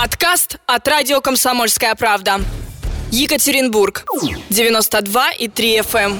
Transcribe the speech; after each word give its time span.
Подкаст 0.00 0.60
от 0.64 0.86
радио 0.86 1.20
«Комсомольская 1.20 1.92
правда». 1.96 2.40
Екатеринбург. 3.10 4.04
92 4.48 5.32
и 5.32 5.48
3 5.48 5.78
FM. 5.78 6.18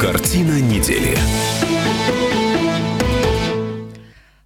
Картина 0.00 0.60
недели. 0.60 1.18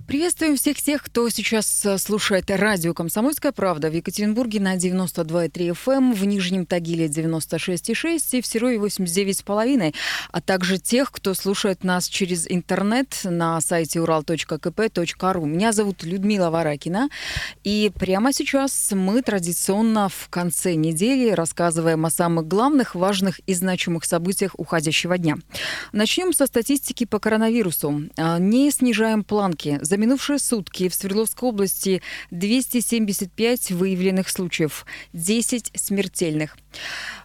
Приветствуем 0.06 0.56
всех 0.56 0.82
тех, 0.82 1.02
кто 1.02 1.30
сейчас 1.30 1.86
э, 1.86 1.96
слушает 1.96 2.50
радио 2.50 2.92
«Комсомольская 2.92 3.52
правда» 3.52 3.88
в 3.88 3.94
Екатеринбурге 3.94 4.60
на 4.60 4.76
92,3 4.76 5.70
FM, 5.70 5.96
эм, 5.96 6.12
в 6.12 6.26
Нижнем 6.26 6.66
Тагиле 6.66 7.06
96,6 7.06 8.38
и 8.38 8.42
в 8.42 8.46
Серове 8.46 8.76
89,5, 8.76 9.94
а 10.30 10.40
также 10.42 10.76
тех, 10.76 11.10
кто 11.10 11.32
слушает 11.32 11.84
нас 11.84 12.06
через 12.08 12.46
интернет 12.50 13.18
на 13.24 13.58
сайте 13.62 13.98
ural.kp.ru. 14.00 15.46
Меня 15.46 15.72
зовут 15.72 16.02
Людмила 16.02 16.50
Варакина, 16.50 17.08
и 17.62 17.90
прямо 17.98 18.34
сейчас 18.34 18.92
мы 18.92 19.22
традиционно 19.22 20.10
в 20.10 20.28
конце 20.28 20.74
недели 20.74 21.30
рассказываем 21.30 22.04
о 22.04 22.10
самых 22.10 22.46
главных, 22.46 22.94
важных 22.94 23.38
и 23.46 23.54
значимых 23.54 24.04
событиях 24.04 24.52
уходящего 24.58 25.16
дня. 25.16 25.38
Начнем 25.92 26.34
со 26.34 26.44
статистики 26.44 27.06
по 27.06 27.18
коронавирусу. 27.18 28.02
А, 28.18 28.38
не 28.38 28.70
снижаем 28.70 29.24
планки. 29.24 29.78
За 29.94 29.98
минувшие 29.98 30.40
сутки 30.40 30.88
в 30.88 30.94
Свердловской 30.96 31.50
области 31.50 32.02
275 32.32 33.70
выявленных 33.70 34.28
случаев, 34.28 34.86
10 35.12 35.70
смертельных. 35.76 36.56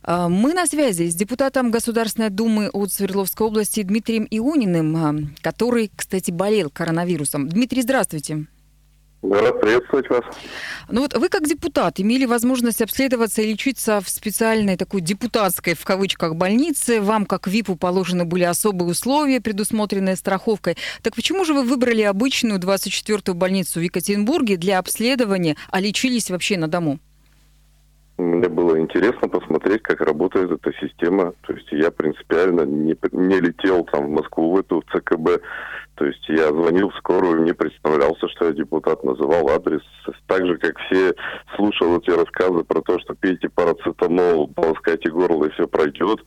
А, 0.03 0.29
мы 0.29 0.53
на 0.53 0.67
связи 0.67 1.09
с 1.09 1.15
депутатом 1.15 1.71
Государственной 1.71 2.29
Думы 2.29 2.69
от 2.69 2.91
Свердловской 2.91 3.47
области 3.47 3.81
Дмитрием 3.81 4.27
Иониным, 4.29 4.95
а, 4.97 5.15
который, 5.41 5.89
кстати, 5.95 6.29
болел 6.29 6.69
коронавирусом. 6.69 7.49
Дмитрий, 7.49 7.81
здравствуйте. 7.81 8.45
Рад 9.21 9.59
приветствовать 9.59 10.09
вас. 10.09 10.21
Ну 10.87 11.01
вот 11.01 11.13
вы 11.13 11.27
как 11.27 11.45
депутат 11.45 11.99
имели 11.99 12.25
возможность 12.25 12.81
обследоваться 12.81 13.41
и 13.41 13.51
лечиться 13.51 13.99
в 13.99 14.07
специальной 14.07 14.77
такой 14.77 15.01
депутатской, 15.01 15.73
в 15.73 15.83
кавычках, 15.83 16.35
больнице. 16.35 17.01
Вам, 17.01 17.25
как 17.25 17.47
ВИПу, 17.47 17.75
положены 17.75 18.23
были 18.23 18.43
особые 18.43 18.91
условия, 18.91 19.41
предусмотренные 19.41 20.15
страховкой. 20.15 20.77
Так 21.03 21.15
почему 21.15 21.43
же 21.43 21.53
вы 21.53 21.63
выбрали 21.63 22.01
обычную 22.01 22.59
24-ю 22.61 23.33
больницу 23.33 23.79
в 23.79 23.83
Екатеринбурге 23.83 24.55
для 24.55 24.79
обследования, 24.79 25.57
а 25.69 25.81
лечились 25.81 26.29
вообще 26.29 26.57
на 26.57 26.69
дому? 26.69 26.99
Мне 28.17 28.49
было 28.49 28.77
интересно 28.77 29.29
посмотреть, 29.29 29.81
как 29.81 30.01
работает 30.01 30.51
эта 30.51 30.73
система. 30.79 31.33
То 31.47 31.53
есть 31.53 31.67
я 31.71 31.89
принципиально 31.89 32.61
не, 32.61 32.95
не 33.13 33.39
летел 33.39 33.85
там 33.85 34.07
в 34.07 34.09
Москву, 34.09 34.51
в 34.51 34.59
эту 34.59 34.81
в 34.81 34.91
ЦКБ 34.91 35.41
то 35.99 36.05
есть 36.05 36.29
я 36.29 36.47
звонил 36.47 36.91
в 36.91 36.95
скорую, 36.95 37.43
не 37.43 37.51
представлялся, 37.51 38.29
что 38.29 38.45
я 38.45 38.53
депутат, 38.53 39.03
называл 39.03 39.49
адрес. 39.49 39.81
Так 40.27 40.45
же, 40.45 40.57
как 40.57 40.79
все 40.79 41.13
слушал 41.57 41.97
эти 41.97 42.09
рассказы 42.11 42.63
про 42.63 42.81
то, 42.81 42.97
что 42.99 43.15
пейте 43.15 43.49
парацетамол, 43.49 44.47
полоскайте 44.47 45.09
горло 45.11 45.43
и 45.43 45.49
все 45.49 45.67
пройдет. 45.67 46.21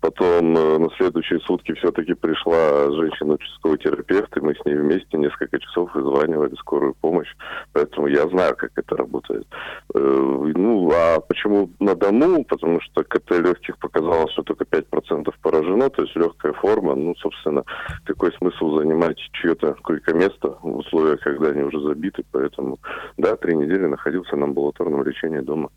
Потом 0.00 0.56
э, 0.56 0.78
на 0.78 0.90
следующие 0.98 1.40
сутки 1.40 1.72
все-таки 1.74 2.12
пришла 2.12 2.90
женщина-участковый 2.92 3.78
терапевт, 3.78 4.36
и 4.36 4.40
мы 4.40 4.54
с 4.54 4.64
ней 4.66 4.74
вместе 4.74 5.16
несколько 5.16 5.58
часов 5.58 5.94
вызванивали 5.94 6.54
скорую 6.56 6.94
помощь. 7.00 7.32
Поэтому 7.72 8.06
я 8.06 8.28
знаю, 8.28 8.54
как 8.56 8.72
это 8.76 8.96
работает. 8.96 9.46
Э, 9.94 9.98
ну, 9.98 10.92
а 10.94 11.20
почему 11.20 11.70
на 11.80 11.94
дому? 11.94 12.44
Потому 12.44 12.80
что 12.82 13.02
КТ 13.04 13.30
легких 13.30 13.78
показалось, 13.78 14.32
что 14.32 14.42
только 14.42 14.64
5% 14.64 15.32
поражено, 15.40 15.88
то 15.88 16.02
есть 16.02 16.14
легкая 16.14 16.52
форма. 16.52 16.94
Ну, 16.94 17.14
собственно, 17.16 17.64
какой 18.04 18.32
смысл 18.34 18.76
занимать 18.78 19.05
чье-то 19.14 19.74
койко-место 19.82 20.58
в 20.62 20.76
условиях, 20.78 21.20
когда 21.20 21.48
они 21.48 21.62
уже 21.62 21.80
забиты. 21.80 22.24
Поэтому, 22.32 22.78
да, 23.16 23.36
три 23.36 23.54
недели 23.54 23.86
находился 23.86 24.36
на 24.36 24.44
амбулаторном 24.44 25.02
лечении 25.04 25.40
дома. 25.40 25.70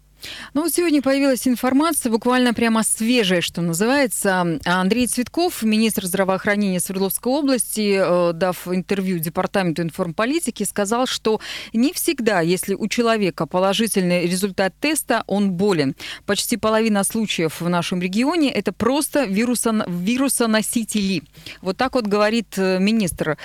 Ну 0.53 0.63
вот 0.63 0.73
сегодня 0.73 1.01
появилась 1.01 1.47
информация, 1.47 2.11
буквально 2.11 2.53
прямо 2.53 2.83
свежая, 2.83 3.41
что 3.41 3.61
называется. 3.61 4.59
Андрей 4.65 5.07
Цветков, 5.07 5.63
министр 5.63 6.05
здравоохранения 6.05 6.79
Свердловской 6.79 7.31
области, 7.31 7.99
э, 8.01 8.33
дав 8.33 8.67
интервью 8.67 9.19
Департаменту 9.19 9.81
информполитики, 9.81 10.63
сказал, 10.63 11.07
что 11.07 11.39
не 11.73 11.93
всегда, 11.93 12.41
если 12.41 12.73
у 12.73 12.87
человека 12.87 13.45
положительный 13.45 14.25
результат 14.25 14.73
теста, 14.79 15.23
он 15.27 15.51
болен. 15.51 15.95
Почти 16.25 16.57
половина 16.57 17.03
случаев 17.03 17.61
в 17.61 17.69
нашем 17.69 18.01
регионе 18.01 18.51
это 18.51 18.73
просто 18.73 19.25
вируса, 19.25 19.85
вирусоносители. 19.87 21.23
Вот 21.61 21.77
так 21.77 21.95
вот 21.95 22.07
говорит 22.07 22.57
э, 22.57 22.79
министр. 22.79 23.37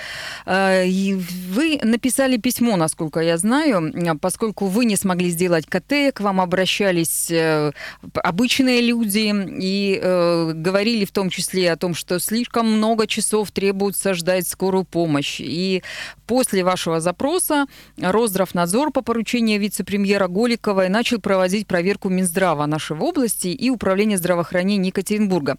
Э, 0.45 0.85
вы 0.85 1.79
написали 1.83 2.37
письмо, 2.37 2.75
насколько 2.75 3.19
я 3.19 3.37
знаю, 3.37 4.19
поскольку 4.19 4.67
вы 4.67 4.85
не 4.85 4.97
смогли 4.97 5.29
сделать 5.29 5.65
КТ, 5.67 6.13
к 6.13 6.19
вам 6.19 6.41
обращались 6.41 6.64
обращались 6.65 7.29
э, 7.29 7.71
обычные 8.15 8.81
люди 8.81 9.31
и 9.61 9.99
э, 10.01 10.51
говорили 10.55 11.05
в 11.05 11.11
том 11.11 11.29
числе 11.29 11.71
о 11.71 11.77
том, 11.77 11.93
что 11.93 12.19
слишком 12.19 12.65
много 12.65 13.05
часов 13.05 13.51
требуется 13.51 14.15
ждать 14.15 14.47
скорую 14.47 14.83
помощь. 14.83 15.39
И 15.39 15.83
после 16.25 16.63
вашего 16.63 16.99
запроса 16.99 17.67
Росздравнадзор 17.97 18.91
по 18.91 19.01
поручению 19.01 19.59
вице-премьера 19.59 20.27
Голиковой 20.27 20.89
начал 20.89 21.21
проводить 21.21 21.67
проверку 21.67 22.09
Минздрава 22.09 22.65
нашей 22.65 22.97
области 22.97 23.49
и 23.49 23.69
Управления 23.69 24.17
здравоохранения 24.17 24.87
Екатеринбурга. 24.87 25.57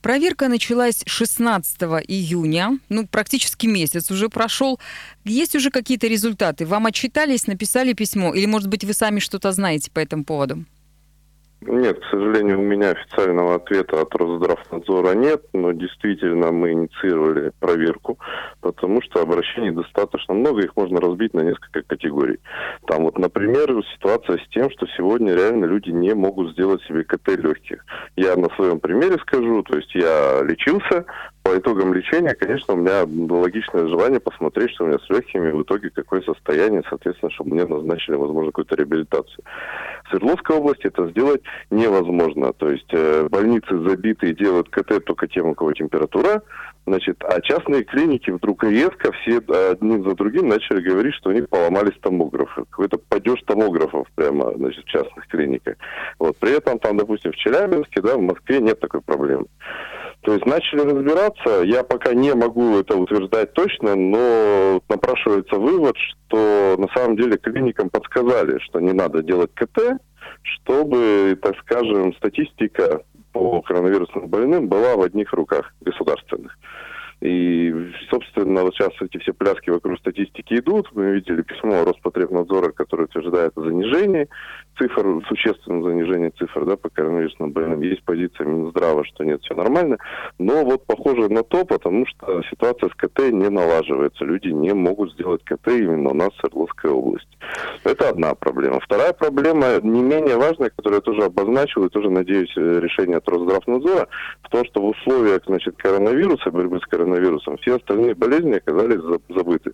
Проверка 0.00 0.48
началась 0.48 1.02
16 1.04 1.82
июня, 2.08 2.78
ну, 2.88 3.06
практически 3.06 3.66
месяц 3.66 4.10
уже 4.10 4.30
прошел. 4.30 4.80
Есть 5.28 5.56
уже 5.56 5.70
какие-то 5.70 6.06
результаты? 6.06 6.64
Вам 6.66 6.86
отчитались, 6.86 7.48
написали 7.48 7.94
письмо? 7.94 8.32
Или, 8.32 8.46
может 8.46 8.68
быть, 8.68 8.84
вы 8.84 8.92
сами 8.92 9.18
что-то 9.18 9.50
знаете 9.50 9.90
по 9.90 9.98
этому 9.98 10.24
поводу? 10.24 10.64
Нет, 11.62 11.98
к 11.98 12.04
сожалению, 12.10 12.60
у 12.60 12.62
меня 12.62 12.90
официального 12.90 13.56
ответа 13.56 14.02
от 14.02 14.14
Росздравнадзора 14.14 15.14
нет, 15.14 15.42
но 15.52 15.72
действительно 15.72 16.52
мы 16.52 16.72
инициировали 16.72 17.50
проверку, 17.58 18.18
потому 18.60 19.02
что 19.02 19.22
обращений 19.22 19.70
достаточно 19.70 20.34
много, 20.34 20.62
их 20.62 20.76
можно 20.76 21.00
разбить 21.00 21.34
на 21.34 21.40
несколько 21.40 21.82
категорий. 21.82 22.38
Там 22.86 23.04
вот, 23.04 23.18
например, 23.18 23.82
ситуация 23.94 24.36
с 24.36 24.48
тем, 24.50 24.70
что 24.70 24.86
сегодня 24.96 25.34
реально 25.34 25.64
люди 25.64 25.90
не 25.90 26.14
могут 26.14 26.52
сделать 26.52 26.82
себе 26.82 27.02
КТ 27.02 27.28
легких. 27.28 27.84
Я 28.14 28.36
на 28.36 28.48
своем 28.54 28.78
примере 28.78 29.16
скажу, 29.22 29.62
то 29.62 29.76
есть 29.76 29.92
я 29.94 30.42
лечился, 30.44 31.06
по 31.46 31.56
итогам 31.56 31.94
лечения, 31.94 32.34
конечно, 32.34 32.74
у 32.74 32.76
меня 32.76 33.06
было 33.06 33.42
логичное 33.42 33.86
желание 33.86 34.18
посмотреть, 34.18 34.72
что 34.72 34.84
у 34.84 34.88
меня 34.88 34.98
с 34.98 35.08
легкими, 35.08 35.52
в 35.52 35.62
итоге 35.62 35.90
какое 35.90 36.20
состояние, 36.22 36.82
соответственно, 36.88 37.30
чтобы 37.30 37.50
мне 37.54 37.64
назначили, 37.64 38.16
возможно, 38.16 38.50
какую-то 38.50 38.74
реабилитацию. 38.74 39.44
В 40.06 40.08
Свердловской 40.08 40.56
области 40.56 40.88
это 40.88 41.08
сделать 41.10 41.42
невозможно. 41.70 42.52
То 42.52 42.70
есть 42.70 42.92
э, 42.92 43.28
больницы 43.30 43.78
забиты 43.78 44.30
и 44.30 44.34
делают 44.34 44.70
КТ 44.70 45.04
только 45.04 45.28
тем, 45.28 45.46
у 45.46 45.54
кого 45.54 45.72
температура, 45.72 46.42
значит, 46.84 47.22
а 47.22 47.40
частные 47.40 47.84
клиники 47.84 48.30
вдруг 48.30 48.64
резко 48.64 49.12
все 49.12 49.38
одним 49.70 50.02
за 50.02 50.16
другим 50.16 50.48
начали 50.48 50.80
говорить, 50.80 51.14
что 51.14 51.30
у 51.30 51.32
них 51.32 51.48
поломались 51.48 51.96
томографы. 52.00 52.64
Какой-то 52.70 52.98
падеж 52.98 53.40
томографов 53.46 54.08
прямо, 54.16 54.52
значит, 54.56 54.84
в 54.84 54.88
частных 54.88 55.28
клиниках. 55.28 55.76
Вот. 56.18 56.36
При 56.38 56.56
этом 56.56 56.80
там, 56.80 56.96
допустим, 56.96 57.30
в 57.30 57.36
Челябинске, 57.36 58.02
да, 58.02 58.16
в 58.16 58.20
Москве 58.20 58.60
нет 58.60 58.80
такой 58.80 59.00
проблемы. 59.00 59.46
То 60.26 60.32
есть 60.32 60.44
начали 60.44 60.80
разбираться, 60.80 61.62
я 61.62 61.84
пока 61.84 62.12
не 62.12 62.34
могу 62.34 62.80
это 62.80 62.96
утверждать 62.96 63.52
точно, 63.52 63.94
но 63.94 64.82
напрашивается 64.88 65.54
вывод, 65.54 65.94
что 65.96 66.74
на 66.78 66.88
самом 66.88 67.16
деле 67.16 67.36
клиникам 67.36 67.90
подсказали, 67.90 68.58
что 68.58 68.80
не 68.80 68.92
надо 68.92 69.22
делать 69.22 69.52
КТ, 69.54 70.00
чтобы, 70.42 71.38
так 71.40 71.56
скажем, 71.60 72.12
статистика 72.16 73.02
по 73.32 73.62
коронавирусным 73.62 74.26
больным 74.26 74.66
была 74.66 74.96
в 74.96 75.02
одних 75.02 75.32
руках 75.32 75.72
государственных. 75.80 76.58
И, 77.20 77.72
собственно, 78.10 78.62
вот 78.62 78.74
сейчас 78.74 78.90
эти 79.00 79.18
все 79.18 79.32
пляски 79.32 79.70
вокруг 79.70 79.96
статистики 80.00 80.54
идут. 80.54 80.88
Мы 80.92 81.12
видели 81.12 81.42
письмо 81.42 81.84
Роспотребнадзора, 81.84 82.72
которое 82.72 83.04
утверждает 83.04 83.52
о 83.56 83.62
занижении 83.62 84.28
цифр, 84.78 85.22
существенном 85.28 85.84
занижении 85.84 86.30
цифр 86.30 86.64
да, 86.64 86.76
по 86.76 86.88
коронавирусным 86.88 87.52
больным. 87.52 87.80
Есть 87.82 88.04
позиция 88.04 88.46
Минздрава, 88.46 89.04
что 89.04 89.24
нет, 89.24 89.42
все 89.42 89.54
нормально. 89.54 89.98
Но 90.38 90.64
вот 90.64 90.84
похоже 90.86 91.28
на 91.28 91.42
то, 91.42 91.64
потому 91.64 92.06
что 92.06 92.42
ситуация 92.50 92.90
с 92.90 92.94
КТ 92.94 93.30
не 93.30 93.48
налаживается. 93.48 94.24
Люди 94.24 94.48
не 94.48 94.72
могут 94.74 95.12
сделать 95.12 95.42
КТ 95.44 95.68
именно 95.68 96.10
у 96.10 96.14
нас 96.14 96.30
в 96.32 96.40
Свердловской 96.40 96.90
области. 96.90 97.28
Это 97.84 98.08
одна 98.08 98.34
проблема. 98.34 98.80
Вторая 98.80 99.12
проблема, 99.12 99.80
не 99.82 100.02
менее 100.02 100.36
важная, 100.36 100.70
которую 100.70 100.98
я 100.98 101.02
тоже 101.02 101.24
обозначил 101.24 101.84
и 101.84 101.88
тоже 101.88 102.10
надеюсь 102.10 102.54
решение 102.56 103.18
от 103.18 103.28
Росздравнадзора, 103.28 104.08
в 104.42 104.48
том, 104.48 104.64
что 104.64 104.82
в 104.82 104.86
условиях 104.86 105.42
значит, 105.46 105.76
коронавируса, 105.76 106.50
борьбы 106.50 106.80
с 106.80 106.86
коронавирусом, 106.86 107.56
все 107.58 107.76
остальные 107.76 108.14
болезни 108.14 108.54
оказались 108.54 109.00
забыты. 109.28 109.72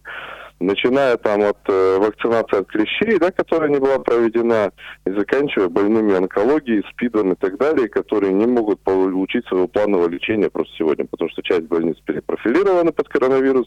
Начиная 0.60 1.16
там 1.16 1.42
от 1.42 1.58
э, 1.68 1.98
вакцинации 1.98 2.60
от 2.60 2.68
клещей, 2.68 3.18
да, 3.18 3.30
которая 3.30 3.70
не 3.70 3.78
была 3.78 3.98
проведена, 3.98 4.72
и 5.04 5.10
заканчивая 5.10 5.68
больными 5.68 6.14
онкологией, 6.14 6.84
СПИДом 6.92 7.32
и 7.32 7.36
так 7.36 7.58
далее, 7.58 7.88
которые 7.88 8.32
не 8.32 8.46
могут 8.46 8.80
получить 8.80 9.46
своего 9.46 9.68
планового 9.68 10.08
лечения 10.08 10.50
просто 10.50 10.72
сегодня, 10.78 11.06
потому 11.06 11.30
что 11.30 11.42
часть 11.42 11.64
больниц 11.64 11.96
перепрофилирована 12.04 12.92
под 12.92 13.08
коронавирус, 13.08 13.66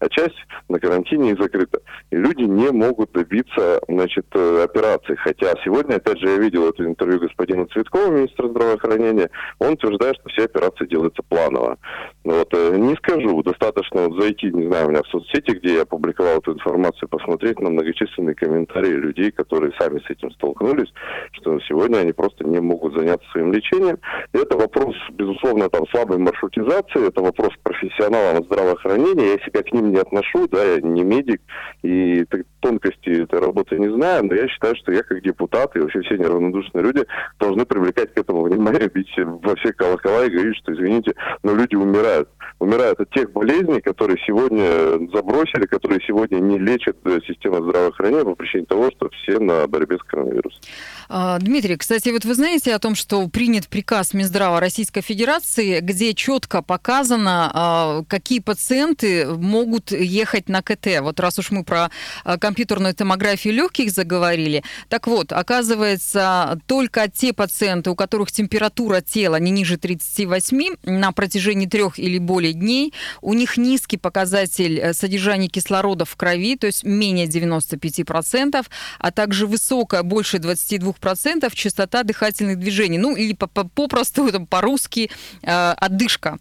а 0.00 0.08
часть 0.08 0.36
на 0.68 0.78
карантине 0.78 1.32
и 1.32 1.40
закрыта. 1.40 1.80
И 2.10 2.16
люди 2.16 2.42
не 2.42 2.70
могут 2.70 3.12
добиться, 3.12 3.80
значит, 3.88 4.26
э, 4.34 4.64
операции. 4.64 5.14
Хотя 5.16 5.54
сегодня, 5.64 5.96
опять 5.96 6.18
же, 6.18 6.28
я 6.28 6.36
видел 6.38 6.68
это 6.68 6.84
интервью 6.84 7.20
господина 7.20 7.66
Цветкова, 7.66 8.10
министра 8.10 8.48
здравоохранения, 8.48 9.30
он 9.58 9.74
утверждает, 9.74 10.16
что 10.16 10.28
все 10.30 10.44
операции 10.44 10.86
делаются 10.86 11.22
планово. 11.22 11.78
Вот, 12.24 12.48
э, 12.52 12.76
не 12.76 12.94
скажу, 12.96 13.42
достаточно 13.42 14.08
вот 14.08 14.20
зайти, 14.20 14.50
не 14.50 14.66
знаю, 14.66 14.86
у 14.86 14.90
меня 14.90 15.02
в 15.02 15.08
соцсети, 15.08 15.52
где 15.52 15.74
я 15.76 15.84
публиковал 15.84 16.23
эту 16.28 16.54
информацию, 16.54 17.08
посмотреть 17.08 17.60
на 17.60 17.70
многочисленные 17.70 18.34
комментарии 18.34 18.92
людей, 18.92 19.30
которые 19.30 19.72
сами 19.78 20.00
с 20.00 20.10
этим 20.10 20.30
столкнулись, 20.32 20.92
что 21.32 21.58
сегодня 21.60 21.98
они 21.98 22.12
просто 22.12 22.44
не 22.44 22.60
могут 22.60 22.94
заняться 22.94 23.28
своим 23.30 23.52
лечением. 23.52 23.98
И 24.32 24.38
это 24.38 24.56
вопрос, 24.56 24.94
безусловно, 25.12 25.68
там 25.68 25.86
слабой 25.88 26.18
маршрутизации, 26.18 27.08
это 27.08 27.20
вопрос 27.20 27.50
профессионалам 27.62 28.44
здравоохранения, 28.44 29.32
я 29.32 29.44
себя 29.44 29.62
к 29.62 29.72
ним 29.72 29.92
не 29.92 29.98
отношу, 29.98 30.48
да, 30.48 30.62
я 30.62 30.80
не 30.80 31.02
медик, 31.02 31.40
и 31.82 32.24
тонкости 32.60 33.22
этой 33.22 33.40
работы 33.40 33.78
не 33.78 33.92
знаю, 33.94 34.24
но 34.24 34.34
я 34.34 34.48
считаю, 34.48 34.74
что 34.76 34.92
я 34.92 35.02
как 35.02 35.22
депутат 35.22 35.76
и 35.76 35.80
вообще 35.80 36.00
все 36.02 36.16
неравнодушные 36.16 36.82
люди 36.82 37.04
должны 37.38 37.66
привлекать 37.66 38.14
к 38.14 38.18
этому 38.18 38.42
внимание, 38.42 38.88
бить 38.88 39.12
во 39.16 39.54
все 39.56 39.72
колокола 39.72 40.24
и 40.24 40.30
говорить, 40.30 40.56
что, 40.56 40.72
извините, 40.72 41.14
но 41.42 41.54
люди 41.54 41.76
умирают. 41.76 42.28
Умирают 42.58 43.00
от 43.00 43.10
тех 43.10 43.32
болезней, 43.32 43.80
которые 43.80 44.18
сегодня 44.26 45.08
забросили, 45.12 45.66
которые 45.66 46.00
сегодня 46.06 46.38
не 46.38 46.58
лечат 46.58 46.96
э, 47.04 47.20
система 47.26 47.62
здравоохранения 47.62 48.24
по 48.24 48.34
причине 48.34 48.64
того, 48.66 48.90
что 48.90 49.10
все 49.10 49.38
на 49.38 49.66
борьбе 49.66 49.98
с 49.98 50.02
коронавирусом. 50.02 50.60
А, 51.08 51.38
Дмитрий, 51.38 51.76
кстати, 51.76 52.08
вот 52.08 52.24
вы 52.24 52.34
знаете 52.34 52.74
о 52.74 52.78
том, 52.78 52.94
что 52.94 53.26
принят 53.28 53.68
приказ 53.68 54.14
Минздрава 54.14 54.60
Российской 54.60 55.00
Федерации, 55.00 55.80
где 55.80 56.14
четко 56.14 56.62
показано, 56.62 57.50
а, 57.52 58.02
какие 58.08 58.40
пациенты 58.40 59.26
могут 59.26 59.92
ехать 59.92 60.48
на 60.48 60.62
КТ. 60.62 61.00
Вот 61.00 61.20
раз 61.20 61.38
уж 61.38 61.50
мы 61.50 61.64
про 61.64 61.90
а, 62.24 62.38
компьютерную 62.38 62.94
томографию 62.94 63.54
легких 63.54 63.90
заговорили, 63.90 64.62
так 64.88 65.06
вот, 65.06 65.32
оказывается, 65.32 66.58
только 66.66 67.10
те 67.10 67.32
пациенты, 67.32 67.90
у 67.90 67.94
которых 67.94 68.32
температура 68.32 69.00
тела 69.00 69.36
не 69.36 69.50
ниже 69.50 69.76
38 69.76 70.76
на 70.84 71.12
протяжении 71.12 71.66
трех 71.66 71.98
или 71.98 72.18
более 72.18 72.33
дней, 72.40 72.92
у 73.20 73.34
них 73.34 73.56
низкий 73.56 73.96
показатель 73.96 74.78
э, 74.78 74.94
содержания 74.94 75.48
кислорода 75.48 76.04
в 76.04 76.16
крови, 76.16 76.56
то 76.56 76.66
есть 76.66 76.84
менее 76.84 77.26
95%, 77.26 78.66
а 78.98 79.10
также 79.10 79.46
высокая, 79.46 80.02
больше 80.02 80.38
22 80.38 80.84
2% 80.84 81.50
частота 81.54 82.02
дыхательных 82.02 82.58
движений. 82.58 82.98
Ну, 82.98 83.16
или 83.16 83.34
попросту, 83.34 84.30
по-русски, 84.50 85.10
э, 85.42 85.74
отдышка. 85.76 86.38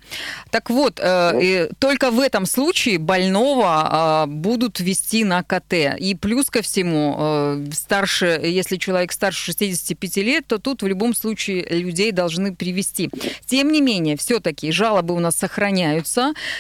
Так 0.52 0.70
вот, 0.70 1.00
э, 1.00 1.70
только 1.80 2.12
в 2.12 2.20
этом 2.20 2.46
случае 2.46 2.98
больного 3.00 4.26
э, 4.26 4.30
будут 4.30 4.80
вести 4.80 5.24
на 5.24 5.44
КТ. 5.44 5.74
И 6.00 6.16
плюс 6.16 6.50
ко 6.50 6.62
всему, 6.62 7.16
э, 7.18 7.66
старше, 7.74 8.40
если 8.44 8.78
человек 8.78 9.12
старше 9.12 9.46
65 9.46 10.18
лет, 10.18 10.48
то 10.48 10.58
тут 10.58 10.84
в 10.84 10.88
любом 10.88 11.16
случае 11.16 11.66
людей 11.70 12.12
должны 12.12 12.56
привести. 12.56 13.10
Тем 13.46 13.72
не 13.72 13.82
менее, 13.82 14.18
все-таки 14.18 14.72
жалобы 14.72 15.14
у 15.16 15.20
нас 15.20 15.36
сохраняются. 15.36 15.83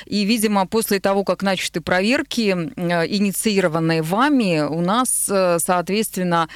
И, 0.05 0.25
видимо, 0.25 0.65
после 0.67 0.99
того, 0.99 1.23
как 1.23 1.43
начаты 1.43 1.81
проверки, 1.81 2.55
э, 2.75 3.07
инициированные 3.07 4.01
вами, 4.01 4.61
у 4.61 4.81
нас, 4.81 5.27
э, 5.29 5.57
соответственно, 5.59 6.47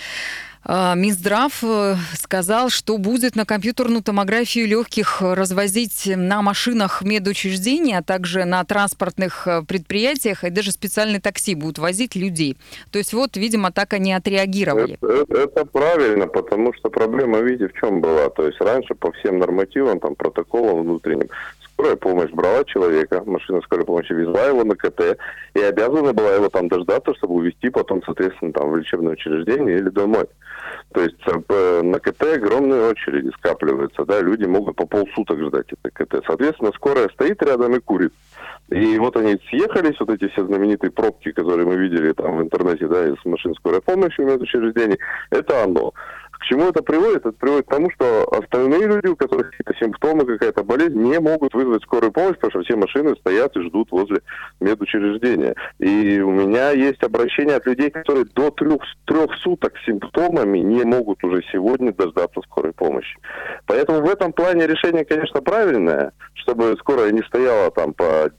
а, 0.69 0.95
Минздрав 0.95 1.63
э, 1.63 1.95
сказал, 2.13 2.69
что 2.69 2.97
будет 2.97 3.37
на 3.37 3.45
компьютерную 3.45 4.03
томографию 4.03 4.67
легких 4.67 5.21
развозить 5.21 6.11
на 6.13 6.41
машинах 6.41 7.01
медучреждений, 7.03 7.97
а 7.97 8.03
также 8.03 8.43
на 8.43 8.65
транспортных 8.65 9.47
э, 9.47 9.61
предприятиях, 9.65 10.43
и 10.43 10.49
даже 10.49 10.73
специальные 10.73 11.21
такси 11.21 11.55
будут 11.55 11.77
возить 11.77 12.17
людей. 12.17 12.57
То 12.91 12.99
есть 12.99 13.13
вот, 13.13 13.37
видимо, 13.37 13.71
так 13.71 13.93
они 13.93 14.11
отреагировали. 14.11 14.97
Это, 15.01 15.07
это, 15.07 15.37
это 15.39 15.65
правильно, 15.65 16.27
потому 16.27 16.73
что 16.73 16.89
проблема, 16.89 17.39
видите, 17.39 17.69
в 17.69 17.79
чем 17.79 18.01
была. 18.01 18.29
То 18.29 18.45
есть 18.45 18.59
раньше 18.59 18.93
по 18.93 19.13
всем 19.13 19.39
нормативам, 19.39 20.01
там, 20.01 20.15
протоколам 20.15 20.81
внутренним, 20.81 21.29
скорая 21.77 21.95
помощь 21.95 22.31
брала 22.31 22.63
человека, 22.63 23.21
машина 23.25 23.61
скорой 23.61 23.85
помощи 23.85 24.11
везла 24.11 24.45
его 24.47 24.63
на 24.63 24.75
КТ 24.75 25.17
и 25.53 25.61
обязана 25.61 26.11
была 26.11 26.33
его 26.33 26.49
там 26.49 26.67
дождаться, 26.69 27.13
чтобы 27.15 27.35
увезти 27.35 27.69
потом, 27.69 28.01
соответственно, 28.03 28.51
там 28.51 28.71
в 28.71 28.77
лечебное 28.77 29.13
учреждение 29.13 29.77
или 29.77 29.89
домой. 29.89 30.25
То 30.93 31.01
есть 31.01 31.17
э, 31.27 31.81
на 31.83 31.99
КТ 31.99 32.23
огромные 32.35 32.89
очереди 32.89 33.31
скапливаются, 33.37 34.05
да, 34.05 34.21
люди 34.21 34.45
могут 34.45 34.75
по 34.75 34.87
полсуток 34.87 35.39
ждать 35.39 35.67
это 35.71 35.91
КТ. 35.91 36.23
Соответственно, 36.25 36.71
скорая 36.73 37.09
стоит 37.09 37.43
рядом 37.43 37.75
и 37.75 37.79
курит. 37.79 38.13
И 38.69 38.97
вот 38.97 39.15
они 39.15 39.39
съехались, 39.47 39.99
вот 39.99 40.09
эти 40.09 40.27
все 40.29 40.45
знаменитые 40.45 40.91
пробки, 40.91 41.31
которые 41.31 41.65
мы 41.65 41.75
видели 41.75 42.11
там 42.11 42.37
в 42.37 42.41
интернете, 42.41 42.87
да, 42.87 43.07
из 43.07 43.15
машин 43.23 43.53
скорой 43.55 43.81
помощи 43.81 44.19
в 44.19 44.25
медучреждении, 44.25 44.97
это 45.29 45.63
оно. 45.63 45.93
К 46.39 46.43
чему 46.45 46.69
это 46.69 46.83
приводит? 46.83 47.25
Это 47.25 47.31
приводит 47.31 47.65
к 47.65 47.71
тому, 47.71 47.89
что 47.91 48.27
остальные 48.31 48.87
люди, 48.87 49.07
у 49.07 49.15
которых 49.15 49.51
какие-то 49.51 49.73
симптомы, 49.83 50.25
какая-то 50.25 50.63
болезнь, 50.63 51.01
не 51.01 51.19
могут 51.19 51.53
вызвать 51.53 51.83
скорую 51.83 52.11
помощь, 52.11 52.35
потому 52.35 52.51
что 52.51 52.61
все 52.61 52.75
машины 52.75 53.15
стоят 53.19 53.55
и 53.55 53.63
ждут 53.63 53.91
возле 53.91 54.21
медучреждения. 54.59 55.55
И 55.79 56.19
у 56.19 56.31
меня 56.31 56.71
есть 56.71 57.03
обращение 57.03 57.55
от 57.55 57.65
людей, 57.65 57.89
которые 57.89 58.25
до 58.25 58.51
трех, 58.51 58.81
трех 59.05 59.33
суток 59.37 59.73
с 59.77 59.85
симптомами 59.85 60.59
не 60.59 60.83
могут 60.83 61.23
уже 61.23 61.43
сегодня 61.51 61.91
дождаться 61.91 62.41
скорой 62.41 62.73
помощи. 62.73 63.17
Поэтому 63.65 64.01
в 64.01 64.09
этом 64.09 64.31
плане 64.33 64.67
решение, 64.67 65.05
конечно, 65.05 65.41
правильное, 65.41 66.11
чтобы 66.33 66.75
скорая 66.79 67.11
не 67.11 67.23
стояла 67.23 67.71
там 67.71 67.93
по 67.93 68.29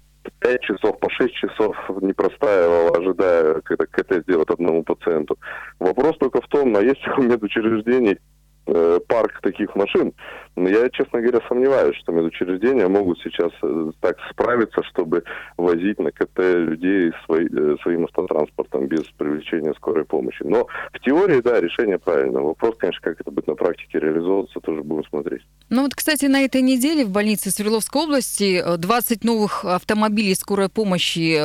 5 0.40 0.62
часов, 0.62 0.98
по 0.98 1.10
6 1.10 1.34
часов 1.34 1.76
не 2.00 2.12
простаивал, 2.12 2.96
ожидая, 2.96 3.60
когда 3.62 3.86
КТ 3.86 4.22
сделать 4.22 4.50
одному 4.50 4.82
пациенту. 4.82 5.38
Вопрос 5.78 6.16
только 6.18 6.40
в 6.40 6.48
том, 6.48 6.76
а 6.76 6.80
есть 6.80 7.06
у 7.16 7.22
медучреждений 7.22 8.18
э, 8.66 9.00
парк 9.08 9.40
таких 9.42 9.74
машин, 9.74 10.12
но 10.58 10.68
я, 10.68 10.88
честно 10.90 11.20
говоря, 11.20 11.40
сомневаюсь, 11.48 11.96
что 11.96 12.12
медучреждения 12.12 12.88
могут 12.88 13.18
сейчас 13.20 13.52
э, 13.62 13.90
так 14.00 14.16
справиться, 14.30 14.82
чтобы 14.90 15.22
возить 15.56 15.98
на 15.98 16.10
КТ 16.10 16.38
людей 16.38 17.12
свои, 17.24 17.46
э, 17.46 17.76
своим 17.82 18.04
автотранспортом 18.04 18.86
без 18.86 19.04
привлечения 19.16 19.72
скорой 19.74 20.04
помощи. 20.04 20.42
Но 20.42 20.66
в 20.92 21.00
теории, 21.00 21.40
да, 21.40 21.60
решение 21.60 21.98
правильное. 21.98 22.42
Вопрос, 22.42 22.74
конечно, 22.78 23.00
как 23.02 23.20
это 23.20 23.30
будет 23.30 23.46
на 23.46 23.54
практике 23.54 24.00
реализовываться, 24.00 24.60
тоже 24.60 24.82
будем 24.82 25.04
смотреть. 25.04 25.42
Ну 25.70 25.82
вот, 25.82 25.94
кстати, 25.94 26.26
на 26.26 26.42
этой 26.42 26.62
неделе 26.62 27.04
в 27.04 27.10
больнице 27.10 27.50
Свердловской 27.50 28.02
области 28.02 28.62
20 28.76 29.24
э, 29.24 29.26
новых 29.26 29.64
автомобилей 29.64 30.34
скорой 30.34 30.68
помощи 30.68 31.38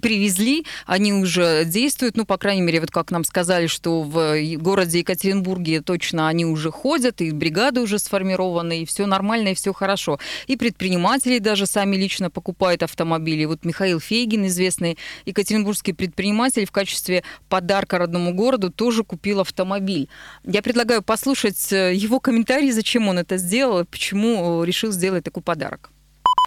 привезли. 0.00 0.64
Они 0.86 1.12
уже 1.12 1.64
действуют, 1.64 2.16
ну, 2.16 2.24
по 2.24 2.38
крайней 2.38 2.62
мере, 2.62 2.80
вот 2.80 2.90
как 2.90 3.10
нам 3.10 3.24
сказали, 3.24 3.66
что 3.66 4.02
в 4.02 4.38
городе 4.58 5.00
Екатеринбурге 5.00 5.80
точно 5.80 6.28
они 6.28 6.44
уже 6.44 6.70
ходят, 6.70 7.20
и 7.20 7.32
бригады 7.32 7.80
уже 7.80 7.98
сформированы 7.98 8.27
сформированы, 8.28 8.82
и 8.82 8.84
все 8.84 9.06
нормально, 9.06 9.48
и 9.48 9.54
все 9.54 9.72
хорошо. 9.72 10.18
И 10.46 10.56
предприниматели 10.56 11.38
даже 11.38 11.66
сами 11.66 11.96
лично 11.96 12.30
покупают 12.30 12.82
автомобили. 12.82 13.46
Вот 13.46 13.64
Михаил 13.64 14.00
Фейгин, 14.00 14.46
известный 14.46 14.98
екатеринбургский 15.26 15.94
предприниматель, 15.94 16.66
в 16.66 16.70
качестве 16.70 17.22
подарка 17.48 17.98
родному 17.98 18.34
городу 18.34 18.70
тоже 18.70 19.04
купил 19.04 19.40
автомобиль. 19.40 20.08
Я 20.44 20.62
предлагаю 20.62 21.02
послушать 21.02 21.72
э, 21.72 21.94
его 21.94 22.20
комментарий, 22.20 22.72
зачем 22.72 23.08
он 23.08 23.18
это 23.18 23.38
сделал, 23.38 23.84
почему 23.84 24.62
э, 24.62 24.66
решил 24.66 24.92
сделать 24.92 25.24
такой 25.24 25.42
подарок 25.42 25.90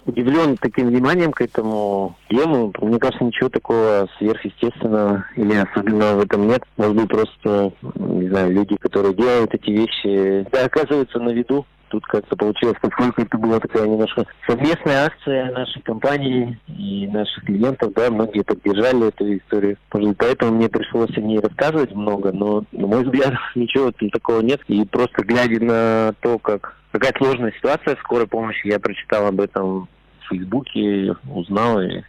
удивлен 0.06 0.56
таким 0.56 0.88
вниманием 0.88 1.32
к 1.32 1.40
этому 1.40 2.16
тему. 2.28 2.72
Мне 2.80 2.98
кажется, 2.98 3.24
ничего 3.24 3.48
такого 3.48 4.08
сверхъестественного 4.18 5.24
или 5.36 5.54
особенного 5.54 6.16
в 6.16 6.20
этом 6.20 6.48
нет. 6.48 6.62
Может 6.76 6.96
быть, 6.96 7.08
просто, 7.08 7.72
не 7.96 8.28
знаю, 8.28 8.52
люди, 8.52 8.76
которые 8.76 9.14
делают 9.14 9.54
эти 9.54 9.70
вещи, 9.70 10.46
оказываются 10.64 11.18
на 11.18 11.30
виду 11.30 11.66
тут 11.92 12.06
как-то 12.06 12.34
получилось, 12.36 12.78
поскольку 12.80 13.20
это 13.20 13.36
была 13.36 13.60
такая 13.60 13.86
немножко 13.86 14.24
совместная 14.46 15.06
акция 15.06 15.52
нашей 15.52 15.82
компании 15.82 16.58
и 16.66 17.06
наших 17.06 17.44
клиентов, 17.44 17.92
да, 17.94 18.10
многие 18.10 18.42
поддержали 18.42 19.08
эту 19.08 19.36
историю. 19.36 19.76
Может, 19.92 20.16
поэтому 20.16 20.52
мне 20.52 20.70
пришлось 20.70 21.16
о 21.16 21.20
ней 21.20 21.38
рассказывать 21.38 21.94
много, 21.94 22.32
но, 22.32 22.64
на 22.72 22.86
мой 22.86 23.04
взгляд, 23.04 23.34
ничего 23.54 23.92
такого 24.10 24.40
нет. 24.40 24.60
И 24.68 24.84
просто 24.86 25.22
глядя 25.22 25.62
на 25.62 26.14
то, 26.20 26.38
как 26.38 26.78
какая 26.92 27.12
сложная 27.18 27.52
ситуация 27.52 27.96
в 27.96 28.00
скорой 28.00 28.26
помощи, 28.26 28.66
я 28.66 28.80
прочитал 28.80 29.26
об 29.26 29.40
этом 29.40 29.88
в 30.20 30.28
Фейсбуке, 30.30 31.14
узнал 31.28 31.80
и 31.82 32.02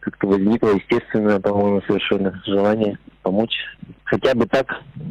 как-то 0.00 0.26
возникло 0.26 0.70
естественное, 0.70 1.38
по-моему, 1.38 1.82
совершенно 1.86 2.40
желание 2.46 2.98
помочь. 3.28 3.54
Хотя 4.04 4.34
бы 4.34 4.46
так 4.46 4.66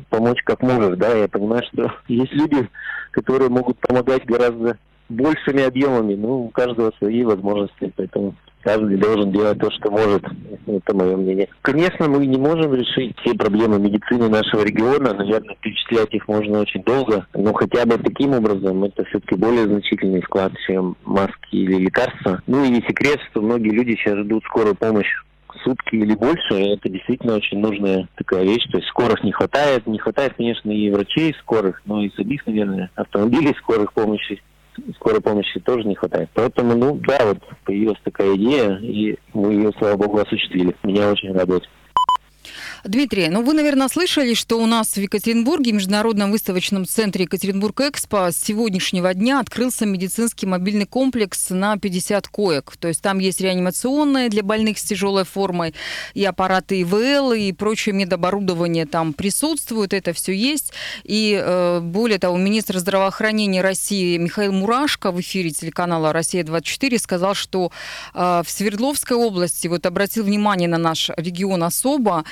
помочь 0.09 0.41
как 0.43 0.61
можешь, 0.63 0.97
да. 0.97 1.13
Я 1.15 1.27
понимаю, 1.27 1.63
что 1.71 1.91
есть 2.07 2.33
люди, 2.33 2.67
которые 3.11 3.49
могут 3.49 3.77
помогать 3.79 4.25
гораздо 4.25 4.77
большими 5.09 5.63
объемами, 5.63 6.15
ну, 6.15 6.45
у 6.45 6.49
каждого 6.49 6.91
свои 6.97 7.23
возможности, 7.23 7.93
поэтому 7.95 8.35
каждый 8.61 8.97
должен 8.97 9.31
делать 9.31 9.57
то, 9.59 9.71
что 9.71 9.91
может. 9.91 10.23
Это 10.65 10.95
мое 10.95 11.15
мнение. 11.15 11.47
Конечно, 11.61 12.07
мы 12.09 12.25
не 12.25 12.37
можем 12.37 12.73
решить 12.73 13.15
все 13.21 13.33
проблемы 13.33 13.79
медицины 13.79 14.27
нашего 14.27 14.65
региона. 14.65 15.13
Наверное, 15.13 15.55
перечислять 15.61 16.13
их 16.13 16.27
можно 16.27 16.59
очень 16.59 16.83
долго. 16.83 17.25
Но 17.33 17.53
хотя 17.53 17.85
бы 17.85 17.97
таким 17.97 18.33
образом 18.33 18.83
это 18.83 19.05
все-таки 19.05 19.35
более 19.35 19.65
значительный 19.65 20.21
вклад, 20.21 20.51
чем 20.65 20.97
маски 21.05 21.55
или 21.55 21.75
лекарства. 21.83 22.41
Ну 22.47 22.65
и 22.65 22.69
не 22.69 22.81
секрет, 22.81 23.19
что 23.31 23.41
многие 23.41 23.69
люди 23.69 23.95
сейчас 23.95 24.17
ждут 24.17 24.43
скорую 24.43 24.75
помощь 24.75 25.13
сутки 25.63 25.95
или 25.95 26.15
больше, 26.15 26.53
это 26.53 26.89
действительно 26.89 27.35
очень 27.35 27.59
нужная 27.59 28.07
такая 28.15 28.43
вещь. 28.43 28.65
То 28.71 28.77
есть 28.77 28.89
скорых 28.89 29.23
не 29.23 29.31
хватает. 29.31 29.87
Не 29.87 29.99
хватает, 29.99 30.33
конечно, 30.35 30.71
и 30.71 30.89
врачей 30.89 31.35
скорых, 31.41 31.81
но 31.85 32.03
и 32.03 32.11
самих, 32.15 32.45
наверное, 32.45 32.89
автомобилей 32.95 33.55
скорых 33.59 33.93
помощи 33.93 34.41
скорой 34.95 35.21
помощи 35.21 35.59
тоже 35.59 35.87
не 35.87 35.95
хватает. 35.95 36.29
Поэтому, 36.33 36.75
ну 36.75 36.99
да, 37.07 37.19
вот 37.25 37.39
появилась 37.65 37.99
такая 38.03 38.35
идея, 38.35 38.77
и 38.77 39.17
мы 39.33 39.53
ее, 39.53 39.71
слава 39.77 39.97
богу, 39.97 40.19
осуществили. 40.19 40.75
Меня 40.83 41.09
очень 41.11 41.33
радует. 41.33 41.67
Дмитрий, 42.87 43.27
ну 43.27 43.43
вы, 43.43 43.53
наверное, 43.53 43.89
слышали, 43.89 44.33
что 44.33 44.57
у 44.59 44.65
нас 44.65 44.93
в 44.93 44.97
Екатеринбурге, 44.97 45.71
в 45.71 45.75
Международном 45.75 46.31
выставочном 46.31 46.85
центре 46.85 47.23
Екатеринбург 47.25 47.81
Экспо 47.81 48.31
с 48.31 48.37
сегодняшнего 48.37 49.13
дня 49.13 49.39
открылся 49.39 49.85
медицинский 49.85 50.45
мобильный 50.45 50.85
комплекс 50.85 51.49
на 51.49 51.77
50 51.77 52.27
коек. 52.29 52.77
То 52.77 52.87
есть 52.87 53.01
там 53.01 53.19
есть 53.19 53.41
реанимационные 53.41 54.29
для 54.29 54.41
больных 54.41 54.79
с 54.79 54.83
тяжелой 54.83 55.25
формой, 55.25 55.73
и 56.13 56.23
аппараты 56.23 56.81
ИВЛ, 56.81 57.33
и 57.33 57.51
прочее 57.51 57.93
медоборудование 57.93 58.85
там 58.85 59.13
присутствует, 59.13 59.93
это 59.93 60.13
все 60.13 60.33
есть. 60.33 60.71
И 61.03 61.39
э, 61.41 61.79
более 61.81 62.19
того, 62.19 62.37
министр 62.37 62.79
здравоохранения 62.79 63.61
России 63.61 64.17
Михаил 64.17 64.53
Мурашко 64.53 65.11
в 65.11 65.19
эфире 65.19 65.51
телеканала 65.51 66.13
«Россия-24» 66.13 66.99
сказал, 66.99 67.33
что 67.33 67.71
э, 68.13 68.43
в 68.45 68.49
Свердловской 68.49 69.17
области, 69.17 69.67
вот 69.67 69.85
обратил 69.85 70.23
внимание 70.23 70.69
на 70.69 70.77
наш 70.77 71.09
регион 71.17 71.63
особо, 71.63 72.23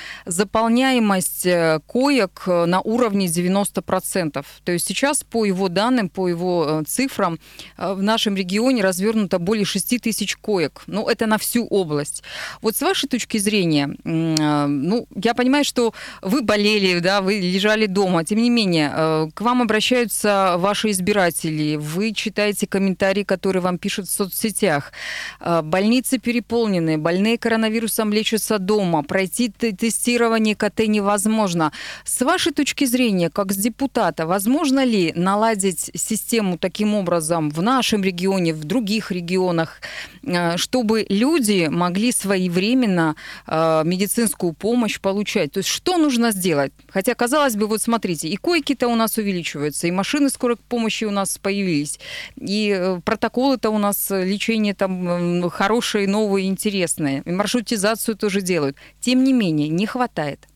заполняемость 0.46 1.46
э, 1.46 1.80
коек 1.86 2.44
э, 2.46 2.66
на 2.66 2.80
уровне 2.80 3.26
90%. 3.26 4.44
То 4.64 4.72
есть 4.72 4.86
сейчас 4.86 5.24
по 5.24 5.44
его 5.44 5.68
данным, 5.68 6.08
по 6.08 6.28
его 6.28 6.66
э, 6.68 6.84
цифрам, 6.86 7.38
в 7.76 8.02
нашем 8.02 8.36
регионе 8.36 8.82
развернуто 8.82 9.38
более 9.38 9.64
6 9.64 10.00
тысяч 10.00 10.36
коек. 10.36 10.82
Ну, 10.86 11.08
это 11.08 11.26
на 11.26 11.36
всю 11.38 11.66
область. 11.66 12.22
Вот 12.62 12.76
с 12.76 12.82
вашей 12.82 13.08
точки 13.08 13.38
зрения, 13.38 13.90
ну, 14.04 15.06
я 15.14 15.34
понимаю, 15.34 15.64
что 15.64 15.92
вы 16.22 16.42
болели, 16.42 17.00
да, 17.00 17.20
вы 17.20 17.34
лежали 17.34 17.86
дома. 17.86 18.24
Тем 18.24 18.38
не 18.38 18.50
менее, 18.50 19.30
к 19.34 19.40
вам 19.40 19.62
обращаются 19.62 20.54
ваши 20.58 20.90
избиратели, 20.90 21.76
вы 21.76 22.12
читаете 22.12 22.66
комментарии, 22.66 23.24
которые 23.24 23.62
вам 23.62 23.78
пишут 23.78 24.06
в 24.08 24.12
соцсетях. 24.12 24.92
Больницы 25.40 26.18
переполнены, 26.18 26.98
больные 26.98 27.38
коронавирусом 27.38 28.12
лечатся 28.12 28.58
дома, 28.58 29.02
пройти 29.02 29.48
тестирование 29.48 30.35
финансирование 30.36 30.54
КТ 30.54 30.88
невозможно. 30.88 31.72
С 32.04 32.24
вашей 32.24 32.52
точки 32.52 32.86
зрения, 32.86 33.30
как 33.30 33.52
с 33.52 33.56
депутата, 33.56 34.26
возможно 34.26 34.84
ли 34.84 35.12
наладить 35.16 35.90
систему 35.94 36.58
таким 36.58 36.94
образом 36.94 37.50
в 37.50 37.62
нашем 37.62 38.04
регионе, 38.04 38.52
в 38.52 38.64
других 38.64 39.10
регионах, 39.10 39.80
э, 40.22 40.56
чтобы 40.56 41.06
люди 41.08 41.68
могли 41.70 42.12
своевременно 42.12 43.14
э, 43.46 43.82
медицинскую 43.84 44.52
помощь 44.52 45.00
получать? 45.00 45.52
То 45.52 45.58
есть 45.58 45.68
что 45.68 45.96
нужно 45.96 46.32
сделать? 46.32 46.72
Хотя, 46.88 47.14
казалось 47.14 47.56
бы, 47.56 47.66
вот 47.66 47.82
смотрите, 47.82 48.28
и 48.28 48.36
койки-то 48.36 48.88
у 48.88 48.96
нас 48.96 49.18
увеличиваются, 49.18 49.86
и 49.86 49.90
машины 49.90 50.30
скорой 50.30 50.56
помощи 50.68 51.06
у 51.06 51.10
нас 51.10 51.38
появились, 51.38 51.98
и 52.36 52.76
э, 52.78 53.00
протоколы-то 53.04 53.70
у 53.70 53.78
нас 53.78 54.10
лечения 54.10 54.74
там 54.74 55.50
хорошие, 55.50 56.06
новые, 56.08 56.46
интересные, 56.46 57.22
и 57.26 57.32
маршрутизацию 57.32 58.16
тоже 58.16 58.40
делают. 58.40 58.76
Тем 59.00 59.24
не 59.24 59.32
менее, 59.32 59.68
не 59.68 59.86
хватает 59.86 60.15
хватает? 60.16 60.48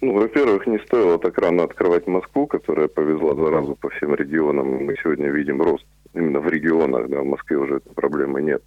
Ну, 0.00 0.12
во-первых, 0.12 0.66
не 0.66 0.78
стоило 0.78 1.18
так 1.18 1.36
рано 1.38 1.64
открывать 1.64 2.06
Москву, 2.06 2.46
которая 2.46 2.86
повезла 2.86 3.34
заразу 3.34 3.74
по 3.74 3.90
всем 3.90 4.14
регионам. 4.14 4.84
Мы 4.84 4.94
сегодня 5.02 5.28
видим 5.28 5.60
рост 5.60 5.84
именно 6.18 6.40
в 6.40 6.48
регионах, 6.48 7.08
да, 7.08 7.20
в 7.20 7.26
Москве 7.26 7.56
уже 7.56 7.76
этой 7.76 7.94
проблемы 7.94 8.42
нет. 8.42 8.62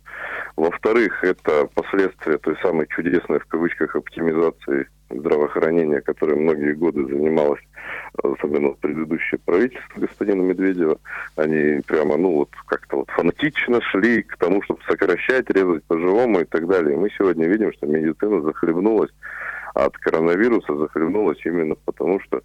Во-вторых, 0.55 1.23
это 1.23 1.67
последствия 1.73 2.37
той 2.37 2.55
самой 2.61 2.87
чудесной, 2.87 3.39
в 3.39 3.45
кавычках, 3.45 3.95
оптимизации 3.95 4.87
здравоохранения, 5.09 6.01
которой 6.01 6.37
многие 6.37 6.73
годы 6.73 7.05
занималось, 7.05 7.61
особенно 8.23 8.71
предыдущее 8.71 9.39
правительство 9.45 9.99
господина 9.99 10.41
Медведева. 10.41 10.97
Они 11.35 11.81
прямо, 11.81 12.17
ну, 12.17 12.35
вот 12.35 12.49
как-то 12.67 12.97
вот 12.97 13.09
фанатично 13.11 13.81
шли 13.81 14.23
к 14.23 14.37
тому, 14.37 14.61
чтобы 14.63 14.79
сокращать, 14.87 15.49
резать 15.49 15.83
по-живому 15.83 16.41
и 16.41 16.45
так 16.45 16.67
далее. 16.67 16.95
И 16.95 16.99
мы 16.99 17.09
сегодня 17.17 17.47
видим, 17.47 17.73
что 17.73 17.87
медицина 17.87 18.41
захлебнулась 18.41 19.11
от 19.73 19.97
коронавируса 19.97 20.75
захлебнулась 20.75 21.39
именно 21.45 21.75
потому, 21.85 22.19
что 22.21 22.41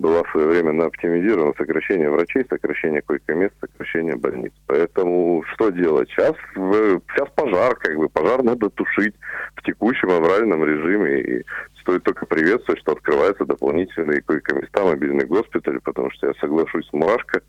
была 0.00 0.22
в 0.24 0.30
свое 0.30 0.46
время 0.48 0.82
оптимизировано 0.82 1.52
сокращение 1.56 2.10
врачей, 2.10 2.44
сокращение 2.48 3.02
койко-мест, 3.02 3.54
сокращение 3.60 4.16
больниц. 4.16 4.52
Поэтому 4.66 5.44
что 5.52 5.70
делать? 5.70 6.08
Сейчас, 6.10 6.34
сейчас 6.54 7.28
пожар, 7.34 7.74
как 7.76 7.96
бы, 7.96 8.08
пожар 8.08 8.42
надо 8.42 8.70
тушить 8.70 9.14
в 9.56 9.62
текущем 9.62 10.10
авральном 10.10 10.64
режиме. 10.64 11.20
И 11.20 11.44
стоит 11.80 12.02
только 12.04 12.26
приветствовать, 12.26 12.80
что 12.80 12.92
открываются 12.92 13.44
дополнительные 13.44 14.22
койко-места, 14.22 14.84
мобильный 14.84 15.26
госпиталь, 15.26 15.80
потому 15.80 16.10
что 16.12 16.28
я 16.28 16.34
соглашусь 16.34 16.86
с 16.88 16.92
Мурашко, 16.92 17.42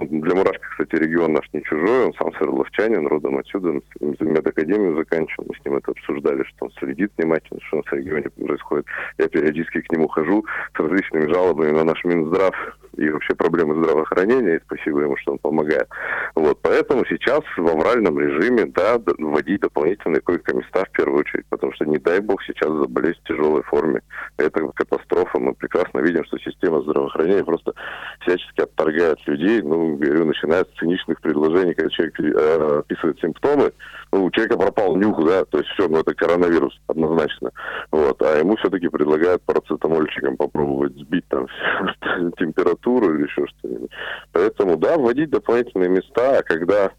для 0.00 0.34
Мурашки, 0.34 0.64
кстати, 0.70 0.96
регион 0.96 1.34
наш 1.34 1.48
не 1.52 1.62
чужой, 1.62 2.06
он 2.06 2.14
сам 2.14 2.32
свердловчанин, 2.34 3.06
родом 3.06 3.38
отсюда, 3.38 3.80
медакадемию 4.00 4.96
заканчивал, 4.96 5.46
мы 5.48 5.54
с 5.54 5.64
ним 5.64 5.76
это 5.76 5.92
обсуждали, 5.92 6.42
что 6.44 6.66
он 6.66 6.72
следит 6.78 7.12
внимательно, 7.16 7.60
что 7.62 7.76
у 7.76 7.80
нас 7.80 7.86
в 7.86 7.92
регионе 7.92 8.28
происходит. 8.30 8.86
Я 9.18 9.28
периодически 9.28 9.82
к 9.82 9.92
нему 9.92 10.08
хожу 10.08 10.44
с 10.76 10.80
различными 10.80 11.32
жалобами 11.32 11.70
на 11.70 11.84
наш 11.84 12.02
Минздрав 12.04 12.54
и 12.96 13.08
вообще 13.10 13.34
проблемы 13.34 13.76
здравоохранения, 13.76 14.56
и 14.56 14.60
спасибо 14.64 15.00
ему, 15.00 15.16
что 15.16 15.32
он 15.32 15.38
помогает. 15.38 15.88
Вот, 16.34 16.58
поэтому 16.62 17.04
сейчас 17.06 17.40
в 17.56 17.66
авральном 17.66 18.18
режиме, 18.18 18.66
да, 18.66 18.98
вводить 19.18 19.60
дополнительные 19.60 20.20
койко-места 20.20 20.84
в 20.84 20.90
первую 20.90 21.20
очередь, 21.20 21.46
потому 21.46 21.72
что, 21.72 21.84
не 21.84 21.98
дай 21.98 22.20
бог, 22.20 22.42
сейчас 22.44 22.70
заболеть 22.70 23.18
в 23.18 23.24
тяжелой 23.54 23.62
форме. 23.62 24.00
Это 24.36 24.66
катастрофа. 24.74 25.38
Мы 25.38 25.54
прекрасно 25.54 26.00
видим, 26.00 26.24
что 26.24 26.38
система 26.38 26.82
здравоохранения 26.82 27.44
просто 27.44 27.72
всячески 28.20 28.60
отторгает 28.60 29.18
людей, 29.26 29.62
ну, 29.62 29.96
говорю, 29.96 30.26
начиная 30.26 30.64
с 30.64 30.78
циничных 30.78 31.20
предложений, 31.20 31.74
когда 31.74 31.90
человек 31.90 32.20
э, 32.20 32.78
описывает 32.80 33.18
симптомы, 33.20 33.72
ну, 34.12 34.24
у 34.24 34.30
человека 34.30 34.56
пропал 34.56 34.96
нюх, 34.96 35.24
да, 35.24 35.44
то 35.44 35.58
есть 35.58 35.70
все, 35.70 35.88
ну, 35.88 35.98
это 35.98 36.14
коронавирус, 36.14 36.78
однозначно. 36.88 37.50
Вот, 37.90 38.20
а 38.22 38.38
ему 38.38 38.56
все-таки 38.56 38.88
предлагают 38.88 39.42
парацетамольчиком 39.42 40.36
попробовать 40.36 40.94
сбить 40.94 41.26
там 41.28 41.46
температуру 42.38 43.14
или 43.14 43.24
еще 43.24 43.46
что-нибудь. 43.46 43.90
Поэтому, 44.32 44.76
да, 44.76 44.96
вводить 44.96 45.30
дополнительные 45.30 45.88
места, 45.88 46.38
а 46.38 46.42
когда 46.42 46.90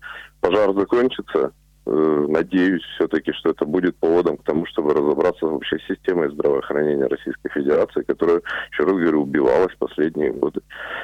пожар 0.42 0.74
закончится, 0.74 1.52
надеюсь 1.86 2.82
все-таки, 2.96 3.32
что 3.34 3.52
это 3.52 3.66
будет 3.66 3.96
поводом 3.98 4.38
к 4.38 4.44
тому, 4.44 4.66
чтобы 4.66 4.94
разобраться 4.94 5.46
вообще 5.46 5.78
с 5.80 5.88
системой 5.88 6.32
здравоохранения 6.32 7.06
Российской 7.06 7.50
Федерации, 7.50 8.02
которая, 8.02 8.42
еще 8.72 8.84
раз 8.84 8.94
говорю, 8.94 9.22
убивалась 9.22 9.76
последние 9.78 10.32
годы. 10.32 10.62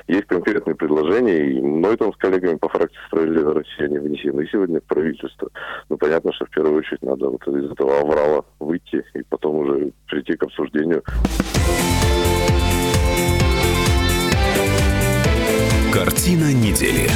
Есть 0.08 0.26
конкретные 0.26 0.76
предложения, 0.76 1.52
и 1.52 1.62
мной 1.62 1.98
там 1.98 2.14
с 2.14 2.18
коллегами 2.18 2.56
по 2.56 2.70
фракции 2.70 2.98
«Справедливая 3.08 3.56
Россия» 3.56 3.86
они 3.86 4.00
внесены 4.00 4.48
сегодня 4.52 4.82
в 4.82 4.84
правительство. 4.84 5.50
Но 5.90 5.98
понятно, 5.98 6.34
что 6.34 6.46
в 6.46 6.50
первую 6.50 6.80
очередь 6.80 7.02
надо 7.04 7.30
вот 7.30 7.48
из 7.48 7.72
этого 7.72 8.00
аврала 8.00 8.44
выйти 8.60 9.04
и 9.14 9.24
потом 9.30 9.58
уже 9.58 9.92
прийти 10.08 10.34
к 10.36 10.44
обсуждению. 10.44 11.04
Картина 15.94 16.54
недели. 16.54 17.08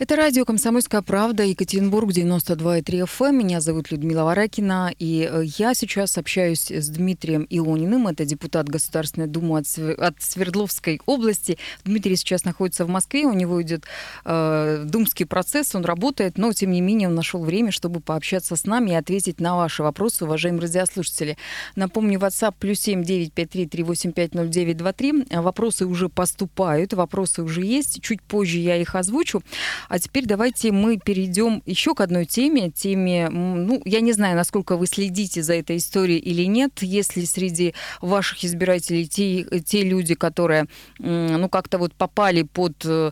Это 0.00 0.16
радио 0.16 0.46
«Комсомольская 0.46 1.02
правда», 1.02 1.42
Екатеринбург, 1.42 2.08
92,3 2.10 3.04
FM. 3.04 3.32
Меня 3.32 3.60
зовут 3.60 3.90
Людмила 3.90 4.24
Варакина, 4.24 4.90
и 4.98 5.28
э, 5.30 5.42
я 5.58 5.74
сейчас 5.74 6.16
общаюсь 6.16 6.70
с 6.70 6.88
Дмитрием 6.88 7.46
Иониным. 7.50 8.08
Это 8.08 8.24
депутат 8.24 8.66
Государственной 8.66 9.26
Думы 9.26 9.58
от, 9.58 9.66
от 9.98 10.14
Свердловской 10.22 11.02
области. 11.04 11.58
Дмитрий 11.84 12.16
сейчас 12.16 12.44
находится 12.44 12.86
в 12.86 12.88
Москве, 12.88 13.26
у 13.26 13.34
него 13.34 13.60
идет 13.60 13.84
э, 14.24 14.84
думский 14.86 15.26
процесс, 15.26 15.74
он 15.74 15.84
работает, 15.84 16.38
но, 16.38 16.50
тем 16.54 16.70
не 16.70 16.80
менее, 16.80 17.08
он 17.08 17.14
нашел 17.14 17.44
время, 17.44 17.70
чтобы 17.70 18.00
пообщаться 18.00 18.56
с 18.56 18.64
нами 18.64 18.92
и 18.92 18.94
ответить 18.94 19.38
на 19.38 19.54
ваши 19.54 19.82
вопросы, 19.82 20.24
уважаемые 20.24 20.62
радиослушатели. 20.62 21.36
Напомню, 21.76 22.18
WhatsApp 22.18 22.54
плюс 22.58 22.80
7 22.80 23.04
953 23.04 23.66
385 23.66 24.32
0923. 24.32 25.24
Вопросы 25.42 25.84
уже 25.84 26.08
поступают, 26.08 26.94
вопросы 26.94 27.42
уже 27.42 27.60
есть. 27.60 28.00
Чуть 28.00 28.22
позже 28.22 28.56
я 28.56 28.78
их 28.78 28.94
озвучу. 28.94 29.42
А 29.90 29.98
теперь 29.98 30.24
давайте 30.24 30.70
мы 30.70 30.98
перейдем 30.98 31.64
еще 31.66 31.96
к 31.96 32.00
одной 32.00 32.24
теме, 32.24 32.70
теме, 32.70 33.28
ну, 33.28 33.82
я 33.84 34.00
не 34.00 34.12
знаю, 34.12 34.36
насколько 34.36 34.76
вы 34.76 34.86
следите 34.86 35.42
за 35.42 35.54
этой 35.54 35.78
историей 35.78 36.20
или 36.20 36.44
нет, 36.44 36.70
если 36.80 37.24
среди 37.24 37.74
ваших 38.00 38.44
избирателей 38.44 39.08
те, 39.08 39.42
те 39.62 39.82
люди, 39.82 40.14
которые, 40.14 40.66
ну, 41.00 41.48
как-то 41.48 41.78
вот 41.78 41.92
попали 41.92 42.42
под 42.42 42.74
э, 42.84 43.10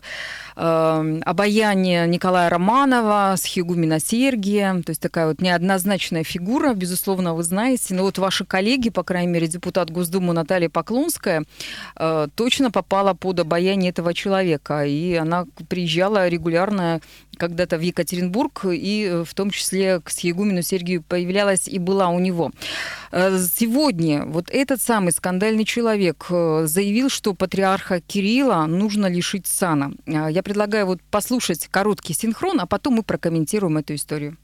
э 0.55 1.19
обаяние 1.25 2.07
Николая 2.07 2.49
Романова, 2.49 3.35
с 3.37 3.43
Хигумина 3.43 3.99
Сергия, 3.99 4.81
то 4.81 4.91
есть 4.91 5.01
такая 5.01 5.27
вот 5.27 5.41
неоднозначная 5.41 6.23
фигура, 6.23 6.73
безусловно, 6.73 7.33
вы 7.33 7.43
знаете, 7.43 7.93
но 7.93 8.03
вот 8.03 8.17
ваши 8.19 8.45
коллеги, 8.45 8.89
по 8.89 9.03
крайней 9.03 9.33
мере, 9.33 9.47
депутат 9.47 9.91
Госдумы 9.91 10.31
Наталья 10.33 10.69
Поклонская, 10.69 11.43
э, 11.97 12.27
точно 12.35 12.71
попала 12.71 13.13
под 13.13 13.41
обаяние 13.41 13.89
этого 13.89 14.13
человека, 14.13 14.85
и 14.85 15.15
она 15.15 15.45
приезжала 15.67 16.29
регулярно 16.29 16.68
когда-то 17.37 17.77
в 17.77 17.81
Екатеринбург, 17.81 18.65
и 18.65 19.09
э, 19.09 19.23
в 19.23 19.33
том 19.33 19.49
числе 19.49 19.99
к 20.01 20.09
Сьегумину 20.09 20.61
Сергию 20.61 21.01
появлялась 21.01 21.67
и 21.67 21.79
была 21.79 22.09
у 22.09 22.19
него. 22.19 22.51
Э, 23.11 23.39
сегодня 23.39 24.25
вот 24.25 24.49
этот 24.51 24.81
самый 24.81 25.11
скандальный 25.11 25.65
человек 25.65 26.25
э, 26.29 26.63
заявил, 26.65 27.09
что 27.09 27.33
патриарха 27.33 28.01
Кирилла 28.01 28.65
нужно 28.65 29.07
лишить 29.07 29.47
сана. 29.47 29.91
Я 30.05 30.43
предлагаю 30.43 30.85
вот 30.85 31.01
послушать 31.09 31.67
короткий 31.71 32.13
синхрон, 32.13 32.59
а 32.59 32.65
потом 32.65 32.95
мы 32.95 33.03
прокомментируем 33.03 33.77
эту 33.77 33.95
историю. 33.95 34.37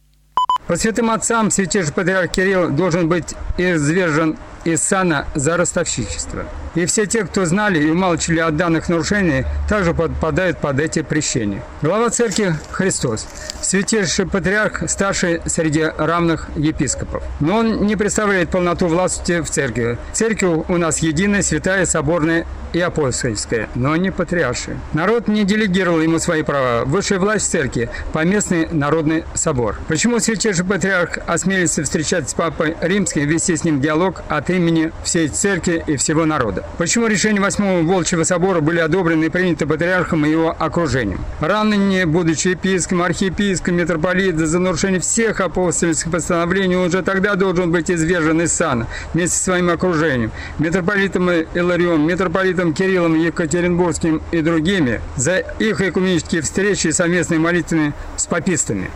По 0.68 0.78
святым 0.78 1.12
отцам 1.12 1.52
святейший 1.52 1.94
патриарх 1.94 2.32
Кирилл 2.32 2.72
должен 2.72 3.08
быть 3.08 3.36
извержен 3.58 4.38
из 4.66 4.82
сана 4.82 5.28
за 5.36 5.56
ростовщичество. 5.56 6.46
И 6.74 6.86
все 6.86 7.06
те, 7.06 7.24
кто 7.24 7.46
знали 7.46 7.82
и 7.82 7.90
умалчивали 7.90 8.40
о 8.40 8.52
данных 8.52 8.90
нарушениях, 8.90 9.46
также 9.70 9.94
подпадают 9.94 10.58
под 10.58 10.80
эти 10.80 11.04
прещения. 11.04 11.64
Глава 11.82 12.10
церкви 12.10 12.56
Христос, 12.72 13.28
святейший 13.62 14.28
патриарх, 14.28 14.90
старший 14.90 15.42
среди 15.46 15.84
равных 15.84 16.50
епископов. 16.58 17.24
Но 17.40 17.60
он 17.60 17.86
не 17.86 17.96
представляет 17.96 18.50
полноту 18.50 18.88
власти 18.88 19.42
в 19.42 19.50
церкви. 19.50 19.98
Церковь 20.12 20.66
у 20.68 20.78
нас 20.78 21.00
единая, 21.00 21.44
святая, 21.44 21.86
соборная 21.86 22.46
и 22.74 22.82
апостольская, 22.82 23.70
но 23.74 23.96
не 23.96 24.12
патриаршая. 24.12 24.78
Народ 24.92 25.30
не 25.30 25.46
делегировал 25.46 26.02
ему 26.02 26.20
свои 26.20 26.44
права. 26.44 26.84
Высшая 26.84 27.20
власть 27.20 27.50
церкви– 27.50 27.90
поместный 28.14 28.68
народный 28.70 29.24
собор. 29.34 29.78
Почему 29.88 30.20
святейший 30.20 30.66
патриарх 30.66 31.20
осмелится 31.26 31.84
встречаться 31.84 32.32
с 32.32 32.34
папой 32.34 32.76
римским, 32.82 33.26
вести 33.28 33.56
с 33.56 33.64
ним 33.64 33.80
диалог 33.80 34.24
от 34.28 34.50
имени 34.56 34.92
всей 35.04 35.28
церкви 35.28 35.84
и 35.88 35.96
всего 35.98 36.26
народа? 36.26 36.66
Почему 36.78 37.08
решения 37.08 37.40
Восьмого 37.40 37.82
Волчьего 37.82 38.24
собора 38.24 38.62
были 38.62 38.80
одобрены 38.80 39.26
и 39.26 39.30
приняты 39.30 39.66
патриархом 39.66 40.26
и 40.26 40.30
его 40.30 40.56
окружением? 40.58 41.20
Ранее, 41.40 42.06
будучи 42.06 42.50
епископом, 42.50 43.04
архиепископом, 43.04 43.76
митрополитом 43.76 44.46
за 44.46 44.60
нарушение 44.60 45.00
всех 45.00 45.42
апостольских 45.42 46.12
постановлений, 46.12 46.76
он 46.76 46.88
уже 46.88 47.04
тогда 47.04 47.36
должен 47.36 47.72
быть 47.72 47.92
извержен 47.92 48.42
из 48.42 48.54
сана 48.54 48.88
вместе 49.14 49.38
со 49.38 49.44
своим 49.44 49.70
окружением. 49.70 50.32
Митрополитом 50.60 51.30
Иларион, 51.30 52.06
митрополитом 52.06 52.74
Кириллом 52.74 53.16
Екатеринбургским 53.16 54.22
и 54.32 54.42
другими 54.42 55.02
за 55.16 55.38
их 55.60 55.82
экуменические 55.82 56.42
встречи 56.42 56.88
и 56.88 56.92
совместные 56.92 57.40
молитвы 57.40 57.94
с 58.18 58.26
папистами. 58.26 58.90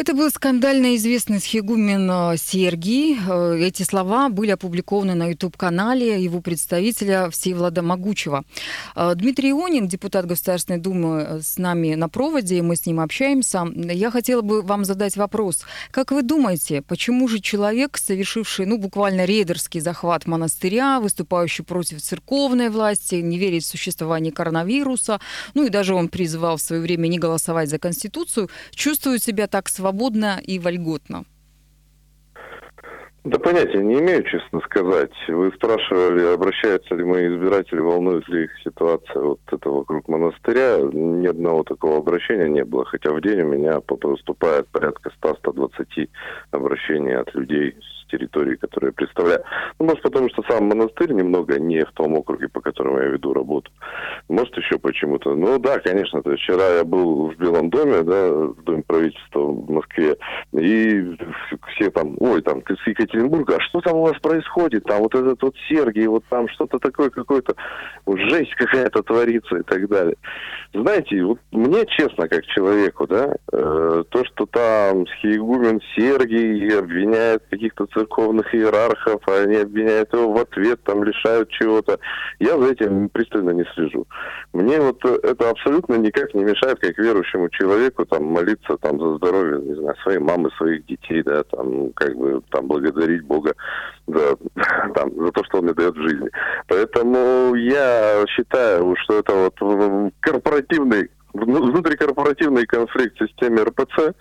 Это 0.00 0.14
был 0.14 0.30
скандально 0.30 0.96
известный 0.96 1.40
схигумен 1.40 2.10
э, 2.10 2.36
Сергий. 2.38 3.18
Э, 3.20 3.58
эти 3.58 3.82
слова 3.82 4.30
были 4.30 4.50
опубликованы 4.50 5.12
на 5.12 5.26
YouTube-канале 5.26 6.24
его 6.24 6.40
представителя 6.40 7.28
Всеволода 7.28 7.82
Могучего. 7.82 8.44
Э, 8.96 9.12
Дмитрий 9.14 9.50
Ионин, 9.50 9.88
депутат 9.88 10.24
Государственной 10.24 10.78
Думы, 10.78 11.42
с 11.42 11.58
нами 11.58 11.96
на 11.96 12.08
проводе, 12.08 12.62
мы 12.62 12.76
с 12.76 12.86
ним 12.86 12.98
общаемся. 12.98 13.66
Я 13.74 14.10
хотела 14.10 14.40
бы 14.40 14.62
вам 14.62 14.86
задать 14.86 15.18
вопрос. 15.18 15.64
Как 15.90 16.12
вы 16.12 16.22
думаете, 16.22 16.80
почему 16.80 17.28
же 17.28 17.38
человек, 17.38 17.98
совершивший 17.98 18.64
ну, 18.64 18.78
буквально 18.78 19.26
рейдерский 19.26 19.80
захват 19.80 20.26
монастыря, 20.26 21.00
выступающий 21.00 21.62
против 21.62 22.00
церковной 22.00 22.70
власти, 22.70 23.16
не 23.16 23.36
верит 23.36 23.64
в 23.64 23.66
существование 23.66 24.32
коронавируса, 24.32 25.20
ну 25.52 25.66
и 25.66 25.68
даже 25.68 25.92
он 25.92 26.08
призывал 26.08 26.56
в 26.56 26.62
свое 26.62 26.80
время 26.80 27.06
не 27.06 27.18
голосовать 27.18 27.68
за 27.68 27.78
Конституцию, 27.78 28.48
чувствует 28.74 29.22
себя 29.22 29.46
так 29.46 29.68
свободно, 29.68 29.89
свободно 29.90 30.38
и 30.42 30.58
вольготно? 30.58 31.24
Да 33.22 33.38
понятия 33.38 33.82
не 33.82 34.00
имею, 34.00 34.22
честно 34.24 34.60
сказать. 34.60 35.12
Вы 35.28 35.52
спрашивали, 35.52 36.32
обращаются 36.32 36.94
ли 36.94 37.04
мои 37.04 37.26
избиратели, 37.26 37.80
волнует 37.80 38.26
ли 38.28 38.44
их 38.44 38.50
ситуация 38.64 39.20
вот 39.20 39.40
это 39.52 39.68
вокруг 39.68 40.08
монастыря. 40.08 40.78
Ни 40.90 41.26
одного 41.26 41.62
такого 41.64 41.98
обращения 41.98 42.48
не 42.48 42.64
было, 42.64 42.86
хотя 42.86 43.12
в 43.12 43.20
день 43.20 43.42
у 43.42 43.48
меня 43.48 43.80
поступает 43.80 44.68
порядка 44.68 45.10
100-120 45.22 46.08
обращений 46.52 47.14
от 47.14 47.34
людей 47.34 47.76
территории, 48.10 48.56
которую 48.56 48.90
я 48.90 48.94
представляю. 48.94 49.42
Ну, 49.78 49.86
может, 49.86 50.02
потому 50.02 50.28
что 50.30 50.42
сам 50.48 50.64
монастырь 50.64 51.12
немного 51.12 51.58
не 51.58 51.84
в 51.84 51.92
том 51.92 52.14
округе, 52.14 52.48
по 52.48 52.60
которому 52.60 52.98
я 52.98 53.08
веду 53.08 53.32
работу. 53.32 53.70
Может, 54.28 54.56
еще 54.56 54.78
почему-то. 54.78 55.34
Ну, 55.34 55.58
да, 55.58 55.78
конечно. 55.78 56.22
То 56.22 56.32
есть 56.32 56.42
вчера 56.42 56.76
я 56.76 56.84
был 56.84 57.30
в 57.30 57.36
Белом 57.36 57.70
доме, 57.70 58.02
да, 58.02 58.30
в 58.30 58.62
Доме 58.62 58.82
правительства 58.86 59.40
в 59.40 59.70
Москве, 59.70 60.16
и 60.52 61.16
все 61.74 61.90
там, 61.90 62.16
ой, 62.18 62.42
там, 62.42 62.62
с 62.66 62.86
Екатеринбурга, 62.86 63.56
а 63.56 63.60
что 63.60 63.80
там 63.80 63.96
у 63.96 64.02
вас 64.02 64.18
происходит? 64.20 64.84
Там 64.84 65.02
вот 65.02 65.14
этот 65.14 65.42
вот 65.42 65.54
Сергий, 65.68 66.06
вот 66.06 66.24
там 66.28 66.48
что-то 66.48 66.78
такое 66.78 67.10
какое-то, 67.10 67.54
вот 68.06 68.18
жесть 68.18 68.54
какая-то 68.54 69.02
творится 69.02 69.56
и 69.56 69.62
так 69.62 69.88
далее. 69.88 70.16
Знаете, 70.72 71.22
вот 71.24 71.38
мне 71.50 71.84
честно, 71.86 72.28
как 72.28 72.44
человеку, 72.46 73.06
да, 73.06 73.34
э, 73.52 74.04
то, 74.08 74.24
что 74.24 74.46
там 74.46 75.06
схиегумен 75.06 75.80
Сергий 75.96 76.78
обвиняет 76.78 77.42
каких-то 77.50 77.86
церковных 78.00 78.54
иерархов, 78.54 79.20
они 79.26 79.56
обвиняют 79.56 80.12
его 80.12 80.32
в 80.32 80.38
ответ, 80.38 80.82
там 80.84 81.04
лишают 81.04 81.50
чего-то. 81.50 81.98
Я 82.38 82.58
за 82.58 82.72
этим 82.72 83.08
пристально 83.10 83.50
не 83.50 83.64
слежу. 83.74 84.06
Мне 84.52 84.80
вот 84.80 85.04
это 85.04 85.50
абсолютно 85.50 85.94
никак 85.94 86.34
не 86.34 86.44
мешает, 86.44 86.78
как 86.80 86.96
верующему 86.98 87.48
человеку, 87.50 88.04
там, 88.06 88.24
молиться 88.24 88.76
там 88.80 88.98
за 88.98 89.16
здоровье, 89.16 89.60
не 89.62 89.74
знаю, 89.74 89.96
своей 90.02 90.18
мамы, 90.18 90.50
своих 90.56 90.86
детей, 90.86 91.22
да, 91.22 91.42
там, 91.44 91.92
как 91.92 92.16
бы, 92.16 92.42
там, 92.50 92.66
благодарить 92.66 93.24
Бога 93.24 93.54
за, 94.06 94.36
там, 94.94 95.14
за 95.14 95.32
то, 95.32 95.44
что 95.44 95.58
он 95.58 95.64
мне 95.64 95.74
дает 95.74 95.94
в 95.94 96.02
жизни. 96.02 96.30
Поэтому 96.68 97.54
я 97.54 98.24
считаю, 98.28 98.94
что 99.04 99.18
это 99.18 99.34
вот 99.34 100.12
корпоративный 100.20 101.10
внутрикорпоративный 101.32 102.66
конфликт 102.66 103.16
в 103.16 103.26
системе 103.26 103.62
РПЦ, 103.62 104.14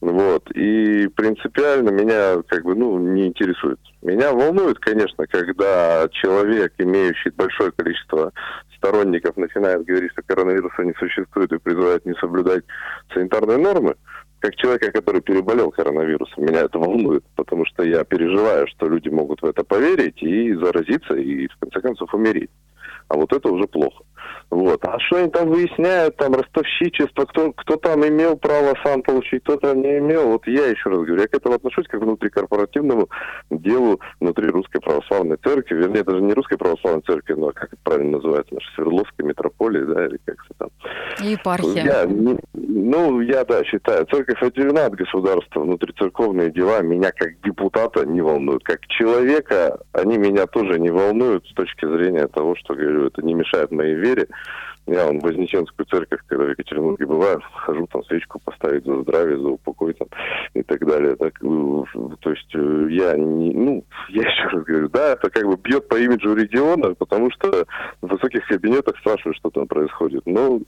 вот. 0.00 0.50
И 0.52 1.08
принципиально 1.08 1.90
меня 1.90 2.42
как 2.48 2.64
бы, 2.64 2.74
ну, 2.74 2.98
не 2.98 3.28
интересует. 3.28 3.78
Меня 4.02 4.32
волнует, 4.32 4.78
конечно, 4.78 5.26
когда 5.26 6.08
человек, 6.10 6.74
имеющий 6.78 7.30
большое 7.30 7.72
количество 7.72 8.32
сторонников, 8.76 9.36
начинает 9.36 9.84
говорить, 9.84 10.12
что 10.12 10.22
коронавируса 10.22 10.82
не 10.82 10.94
существует 10.94 11.52
и 11.52 11.58
призывает 11.58 12.04
не 12.04 12.14
соблюдать 12.14 12.64
санитарные 13.14 13.58
нормы. 13.58 13.94
Как 14.40 14.56
человека, 14.56 14.90
который 14.90 15.20
переболел 15.20 15.70
коронавирусом, 15.70 16.44
меня 16.44 16.62
это 16.62 16.76
волнует, 16.76 17.24
потому 17.36 17.64
что 17.64 17.84
я 17.84 18.02
переживаю, 18.02 18.66
что 18.66 18.88
люди 18.88 19.08
могут 19.08 19.40
в 19.40 19.46
это 19.46 19.62
поверить 19.62 20.20
и 20.20 20.52
заразиться, 20.54 21.14
и 21.14 21.46
в 21.46 21.56
конце 21.60 21.80
концов 21.80 22.12
умереть. 22.12 22.50
А 23.08 23.16
вот 23.16 23.32
это 23.32 23.48
уже 23.48 23.66
плохо. 23.66 24.04
Вот. 24.50 24.84
А 24.84 24.98
что 25.00 25.16
они 25.16 25.30
там 25.30 25.48
выясняют, 25.48 26.16
там 26.16 26.34
ростовщичество, 26.34 27.24
кто, 27.24 27.52
кто 27.52 27.76
там 27.76 28.06
имел 28.06 28.36
право 28.36 28.74
сам 28.84 29.02
получить, 29.02 29.42
кто 29.44 29.56
там 29.56 29.80
не 29.80 29.96
имел. 29.96 30.28
Вот 30.28 30.46
я 30.46 30.66
еще 30.66 30.90
раз 30.90 30.98
говорю, 30.98 31.22
я 31.22 31.26
к 31.26 31.34
этому 31.34 31.54
отношусь 31.54 31.86
как 31.88 32.00
к 32.00 32.04
внутрикорпоративному 32.04 33.08
делу 33.50 33.98
внутри 34.20 34.48
Русской 34.48 34.80
Православной 34.80 35.38
Церкви. 35.42 35.76
Вернее, 35.76 36.04
даже 36.04 36.20
не 36.20 36.34
Русской 36.34 36.58
Православной 36.58 37.02
Церкви, 37.06 37.32
но 37.32 37.52
как 37.52 37.72
это 37.72 37.80
правильно 37.82 38.18
называется, 38.18 38.54
наша 38.54 38.66
Свердловская 38.74 39.26
митрополия, 39.26 39.86
да, 39.86 40.04
или 40.04 40.18
как 40.22 40.36
это 40.44 40.54
там. 40.58 40.70
Епархия. 41.26 41.84
Я, 41.84 42.06
ну, 42.52 43.20
я, 43.22 43.44
да, 43.44 43.64
считаю, 43.64 44.04
церковь 44.06 44.42
отделена 44.42 44.84
от 44.84 44.94
государства, 44.94 45.60
внутрицерковные 45.60 46.50
дела 46.50 46.82
меня 46.82 47.10
как 47.12 47.40
депутата 47.40 48.04
не 48.04 48.20
волнуют. 48.20 48.64
Как 48.64 48.86
человека 48.88 49.80
они 49.92 50.18
меня 50.18 50.46
тоже 50.46 50.78
не 50.78 50.90
волнуют 50.90 51.46
с 51.46 51.54
точки 51.54 51.86
зрения 51.86 52.26
того, 52.26 52.54
что, 52.56 52.74
говорю, 52.74 52.91
это 53.06 53.22
не 53.22 53.34
мешает 53.34 53.70
моей 53.70 53.94
вере. 53.94 54.28
Я 54.86 55.06
вон 55.06 55.20
в 55.20 55.22
Вознесенскую 55.22 55.86
церковь, 55.86 56.20
когда 56.26 56.44
в 56.44 56.50
Екатеринбурге 56.50 57.06
бываю, 57.06 57.40
хожу 57.54 57.86
там 57.86 58.04
свечку 58.04 58.40
поставить 58.40 58.84
за 58.84 59.02
здравие, 59.02 59.38
за 59.38 59.48
упокой 59.48 59.92
там 59.94 60.08
и 60.54 60.62
так 60.64 60.84
далее. 60.84 61.14
Так, 61.14 61.34
э, 61.40 61.84
то 62.20 62.30
есть 62.30 62.54
э, 62.54 62.86
я 62.90 63.14
не, 63.16 63.52
ну, 63.52 63.84
я 64.08 64.22
еще 64.22 64.48
раз 64.48 64.64
говорю, 64.64 64.88
да, 64.88 65.12
это 65.12 65.30
как 65.30 65.46
бы 65.46 65.56
бьет 65.56 65.86
по 65.88 65.94
имиджу 65.94 66.34
региона, 66.34 66.94
потому 66.94 67.30
что 67.30 67.64
в 68.00 68.08
высоких 68.08 68.44
кабинетах 68.48 68.98
спрашивают, 68.98 69.36
что 69.36 69.50
там 69.50 69.68
происходит. 69.68 70.22
Ну, 70.26 70.62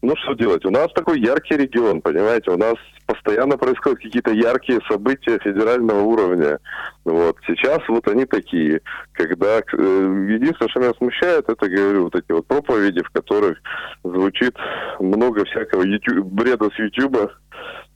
ну 0.00 0.16
что 0.16 0.32
делать? 0.34 0.64
У 0.64 0.70
нас 0.70 0.90
такой 0.94 1.20
яркий 1.20 1.56
регион, 1.56 2.00
понимаете, 2.00 2.52
у 2.52 2.56
нас 2.56 2.76
постоянно 3.04 3.58
происходят 3.58 3.98
какие-то 3.98 4.30
яркие 4.30 4.80
события 4.88 5.38
федерального 5.38 6.00
уровня. 6.00 6.58
Вот. 7.04 7.36
Сейчас 7.46 7.80
вот 7.88 8.06
они 8.08 8.24
такие, 8.24 8.80
когда... 9.12 9.58
Э, 9.58 10.26
единственное, 10.30 10.68
что 10.68 10.80
меня 10.80 10.92
смущает, 10.96 11.48
это, 11.48 11.68
говорю, 11.68 12.04
вот 12.04 12.14
эти 12.14 12.30
вот 12.30 12.46
проповеди, 12.46 13.02
в 13.02 13.10
которых 13.10 13.49
которых 13.50 13.58
звучит 14.04 14.56
много 15.00 15.44
всякого 15.46 15.82
YouTube, 15.82 16.26
бреда 16.26 16.68
с 16.74 16.78
YouTube 16.78 17.30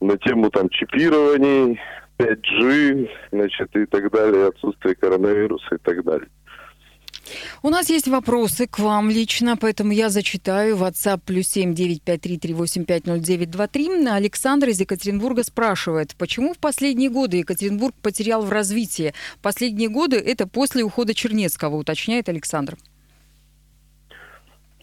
на 0.01 0.19
тему 0.19 0.51
там 0.51 0.69
чипирований, 0.69 1.81
5G, 2.19 3.09
значит, 3.33 3.77
и 3.77 3.87
так 3.87 4.11
далее, 4.13 4.49
отсутствие 4.49 4.95
коронавируса 4.95 5.75
и 5.75 5.79
так 5.79 6.05
далее. 6.05 6.29
У 7.63 7.71
нас 7.71 7.89
есть 7.89 8.07
вопросы 8.07 8.67
к 8.67 8.79
вам 8.79 9.09
лично, 9.09 9.57
поэтому 9.57 9.93
я 9.93 10.11
зачитаю. 10.11 10.77
WhatsApp 10.77 11.23
плюс 11.25 11.49
семь 11.49 11.75
девять 11.75 12.03
пять 12.03 12.21
три 12.21 12.39
три 12.39 12.53
восемь 12.53 12.85
пять 12.85 13.07
ноль 13.07 13.21
девять 13.21 13.51
два 13.51 13.67
три. 13.67 13.89
Александр 14.07 14.69
из 14.69 14.81
Екатеринбурга 14.81 15.43
спрашивает, 15.43 16.15
почему 16.19 16.53
в 16.53 16.59
последние 16.59 17.09
годы 17.09 17.39
Екатеринбург 17.39 17.95
потерял 18.03 18.43
в 18.43 18.51
развитии? 18.51 19.15
Последние 19.41 19.89
годы 19.89 20.19
это 20.19 20.47
после 20.47 20.85
ухода 20.85 21.15
Чернецкого, 21.15 21.77
уточняет 21.77 22.29
Александр. 22.29 22.77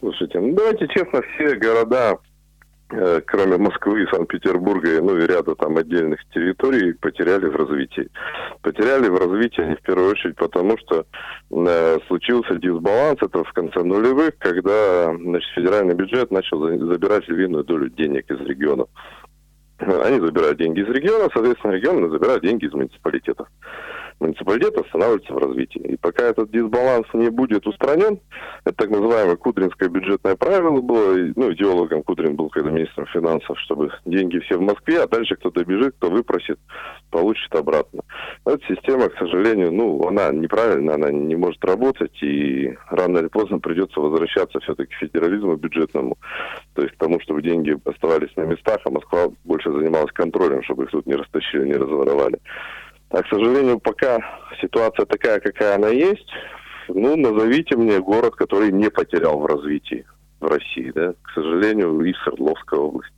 Слушайте, 0.02 0.40
ну 0.40 0.52
давайте 0.54 0.88
честно, 0.88 1.22
все 1.22 1.54
города 1.54 2.18
Э, 2.94 3.22
кроме 3.24 3.56
Москвы, 3.56 4.06
Санкт-Петербурга, 4.12 5.00
ну 5.00 5.16
и 5.16 5.26
ряда 5.26 5.54
там 5.54 5.78
отдельных 5.78 6.20
территорий, 6.34 6.92
потеряли 6.92 7.46
в 7.46 7.56
развитии. 7.56 8.08
Потеряли 8.60 9.08
в 9.08 9.16
развитии 9.16 9.62
они 9.62 9.76
в 9.76 9.80
первую 9.80 10.10
очередь 10.10 10.36
потому, 10.36 10.76
что 10.76 11.06
э, 11.50 11.98
случился 12.06 12.56
дисбаланс, 12.56 13.18
это 13.22 13.44
в 13.44 13.52
конце 13.54 13.82
нулевых, 13.82 14.36
когда 14.38 15.06
значит, 15.14 15.50
федеральный 15.54 15.94
бюджет 15.94 16.30
начал 16.30 16.60
забирать 16.60 17.26
львиную 17.28 17.64
долю 17.64 17.88
денег 17.88 18.30
из 18.30 18.40
регионов. 18.40 18.88
Они 19.78 20.20
забирают 20.20 20.58
деньги 20.58 20.80
из 20.80 20.88
региона, 20.88 21.28
соответственно, 21.32 21.72
регионы 21.72 22.10
забирают 22.10 22.42
деньги 22.42 22.66
из 22.66 22.72
муниципалитетов 22.74 23.48
муниципалитет 24.22 24.76
останавливается 24.76 25.34
в 25.34 25.38
развитии. 25.38 25.80
И 25.80 25.96
пока 25.96 26.24
этот 26.24 26.50
дисбаланс 26.50 27.06
не 27.12 27.28
будет 27.30 27.66
устранен, 27.66 28.20
это 28.64 28.76
так 28.76 28.90
называемое 28.90 29.36
кудринское 29.36 29.88
бюджетное 29.88 30.36
правило 30.36 30.80
было, 30.80 31.16
ну, 31.36 31.52
идеологом 31.52 32.02
Кудрин 32.02 32.36
был 32.36 32.48
когда 32.48 32.70
министром 32.70 33.06
финансов, 33.06 33.58
чтобы 33.60 33.90
деньги 34.04 34.38
все 34.40 34.56
в 34.56 34.62
Москве, 34.62 35.02
а 35.02 35.08
дальше 35.08 35.36
кто 35.36 35.50
добежит, 35.50 35.94
кто 35.96 36.10
выпросит, 36.10 36.58
получит 37.10 37.54
обратно. 37.54 38.02
Эта 38.46 38.60
система, 38.68 39.08
к 39.08 39.18
сожалению, 39.18 39.72
ну, 39.72 40.06
она 40.06 40.30
неправильная, 40.30 40.94
она 40.94 41.10
не 41.10 41.36
может 41.36 41.64
работать, 41.64 42.22
и 42.22 42.76
рано 42.90 43.18
или 43.18 43.28
поздно 43.28 43.58
придется 43.58 44.00
возвращаться 44.00 44.60
все-таки 44.60 44.94
к 44.94 44.98
федерализму 44.98 45.56
бюджетному, 45.56 46.16
то 46.74 46.82
есть 46.82 46.94
к 46.94 46.98
тому, 46.98 47.20
чтобы 47.20 47.42
деньги 47.42 47.76
оставались 47.84 48.34
на 48.36 48.42
местах, 48.42 48.78
а 48.84 48.90
Москва 48.90 49.28
больше 49.44 49.72
занималась 49.72 50.12
контролем, 50.12 50.62
чтобы 50.62 50.84
их 50.84 50.90
тут 50.90 51.06
не 51.06 51.14
растащили, 51.14 51.66
не 51.66 51.74
разворовали. 51.74 52.38
А, 53.12 53.22
к 53.22 53.28
сожалению, 53.28 53.78
пока 53.78 54.20
ситуация 54.60 55.04
такая, 55.04 55.38
какая 55.38 55.74
она 55.74 55.88
есть, 55.88 56.28
ну, 56.88 57.14
назовите 57.16 57.76
мне 57.76 58.00
город, 58.00 58.34
который 58.36 58.72
не 58.72 58.88
потерял 58.90 59.38
в 59.38 59.46
развитии 59.46 60.06
в 60.40 60.46
России, 60.46 60.90
да. 60.94 61.12
К 61.22 61.30
сожалению, 61.34 62.00
и 62.00 62.14
Свердловская 62.24 62.80
область. 62.80 63.12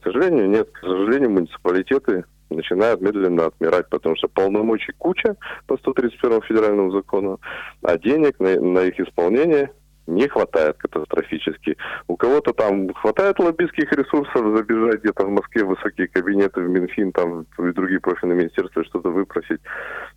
К 0.00 0.04
сожалению, 0.04 0.48
нет. 0.48 0.70
К 0.70 0.80
сожалению, 0.80 1.30
муниципалитеты 1.30 2.24
начинают 2.50 3.00
медленно 3.00 3.46
отмирать, 3.46 3.88
потому 3.88 4.14
что 4.16 4.28
полномочий 4.28 4.92
куча 4.98 5.36
по 5.66 5.76
131 5.76 6.42
федеральному 6.42 6.92
закону, 6.92 7.40
а 7.82 7.98
денег 7.98 8.38
на, 8.38 8.60
на 8.60 8.80
их 8.80 9.00
исполнение 9.00 9.72
не 10.06 10.28
хватает 10.28 10.76
катастрофически. 10.78 11.76
У 12.08 12.16
кого-то 12.16 12.52
там 12.52 12.92
хватает 12.94 13.38
лоббистских 13.38 13.92
ресурсов 13.92 14.56
забежать 14.56 15.00
где-то 15.00 15.24
в 15.24 15.30
Москве 15.30 15.64
в 15.64 15.68
высокие 15.68 16.08
кабинеты, 16.08 16.60
в 16.60 16.68
Минфин 16.68 17.12
там 17.12 17.42
и 17.42 17.72
другие 17.72 18.00
профильные 18.00 18.38
министерства 18.38 18.84
что-то 18.84 19.10
выпросить. 19.10 19.60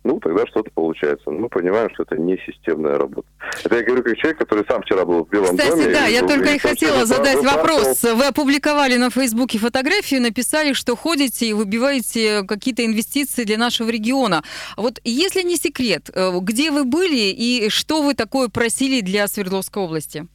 Ну, 0.04 0.20
тогда 0.20 0.46
что-то 0.46 0.70
получается. 0.74 1.30
Мы 1.30 1.48
понимаем, 1.48 1.88
что 1.94 2.02
это 2.02 2.16
не 2.16 2.38
системная 2.38 2.98
работа. 2.98 3.28
Это 3.64 3.76
я 3.76 3.82
говорю 3.82 4.02
как 4.02 4.16
человек, 4.16 4.38
который 4.38 4.64
сам 4.68 4.82
вчера 4.82 5.04
был 5.04 5.24
в 5.24 5.28
Белом 5.28 5.56
Кстати, 5.56 5.70
доме. 5.70 5.82
Кстати, 5.82 5.94
да, 5.94 6.06
я 6.06 6.20
и, 6.20 6.28
только 6.28 6.54
и, 6.54 6.58
хотела 6.58 7.04
задать 7.06 7.42
вопрос. 7.42 8.02
Вы 8.02 8.26
опубликовали 8.26 8.96
на 8.96 9.10
Фейсбуке 9.10 9.58
фотографию, 9.58 10.22
написали, 10.22 10.72
что 10.72 10.96
ходите 10.96 11.46
и 11.46 11.52
выбиваете 11.52 12.44
какие-то 12.44 12.84
инвестиции 12.84 13.44
для 13.44 13.58
нашего 13.58 13.90
региона. 13.90 14.42
Вот 14.76 15.00
если 15.04 15.42
не 15.42 15.56
секрет, 15.56 16.10
э, 16.12 16.30
где 16.40 16.70
вы 16.70 16.84
были 16.84 17.32
и 17.32 17.68
что 17.68 18.02
вы 18.02 18.14
такое 18.14 18.48
просили 18.48 19.00
для 19.00 19.28
Свердловской 19.76 19.84
области? 19.84 20.26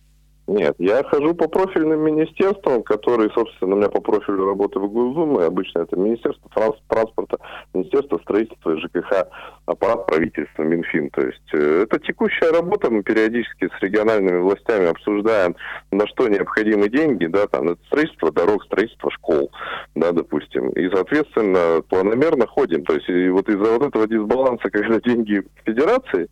Нет, 0.48 0.76
я 0.80 1.04
хожу 1.04 1.34
по 1.34 1.48
профильным 1.48 2.02
министерствам, 2.02 2.84
которые, 2.84 3.30
собственно, 3.30 3.76
у 3.76 3.78
меня 3.78 3.90
по 3.90 4.02
профилю 4.02 4.46
работы 4.46 4.80
в 4.80 4.92
Госдуме. 4.92 5.46
Обычно 5.46 5.80
это 5.80 5.96
Министерство 5.96 6.50
транспорта, 6.88 7.38
Министерство 7.74 8.18
строительства 8.18 8.72
и 8.72 8.80
ЖКХ, 8.82 9.28
аппарат 9.72 10.06
правительства, 10.06 10.64
Минфин. 10.64 11.10
То 11.10 11.22
есть 11.22 11.54
э, 11.54 11.84
это 11.84 12.00
текущая 12.00 12.52
работа. 12.52 12.90
Мы 12.90 13.04
периодически 13.04 13.70
с 13.78 13.82
региональными 13.82 14.40
властями 14.40 14.88
обсуждаем, 14.88 15.56
на 15.92 16.08
что 16.08 16.28
необходимы 16.28 16.90
деньги. 16.90 17.26
Да, 17.26 17.48
там, 17.48 17.70
это 17.70 17.80
строительство 17.88 18.32
дорог, 18.32 18.64
строительство 18.66 19.12
школ, 19.12 19.52
да, 19.96 20.12
допустим. 20.12 20.70
И, 20.70 20.90
соответственно, 20.90 21.82
планомерно 21.90 22.48
ходим. 22.48 22.84
То 22.86 22.94
есть 22.94 23.10
и 23.10 23.30
вот 23.30 23.48
из-за 23.50 23.78
вот 23.78 23.84
этого 23.84 24.08
дисбаланса, 24.08 24.70
когда 24.72 25.00
деньги 25.00 25.42
федерации, 25.66 26.28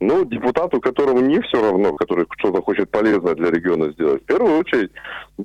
ну, 0.00 0.24
депутату, 0.24 0.80
которому 0.80 1.20
не 1.20 1.40
все 1.40 1.62
равно, 1.62 1.94
который 1.94 2.26
что-то 2.38 2.62
хочет 2.62 2.90
полезное 2.90 3.34
для 3.34 3.50
региона 3.50 3.92
сделать. 3.92 4.22
В 4.22 4.26
первую 4.26 4.58
очередь, 4.58 4.90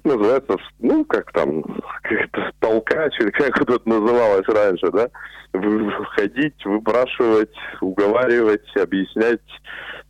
называется, 0.04 0.58
ну, 0.80 1.06
как 1.06 1.32
там, 1.32 1.64
как 2.02 2.52
толкач, 2.60 3.20
или 3.20 3.30
как 3.32 3.62
это 3.62 3.80
называлось 3.86 4.48
раньше, 4.48 4.92
да, 4.92 5.10
ходить, 6.16 6.66
выпрашивать, 6.66 7.35
уговаривать, 7.82 8.65
объяснять 8.76 9.41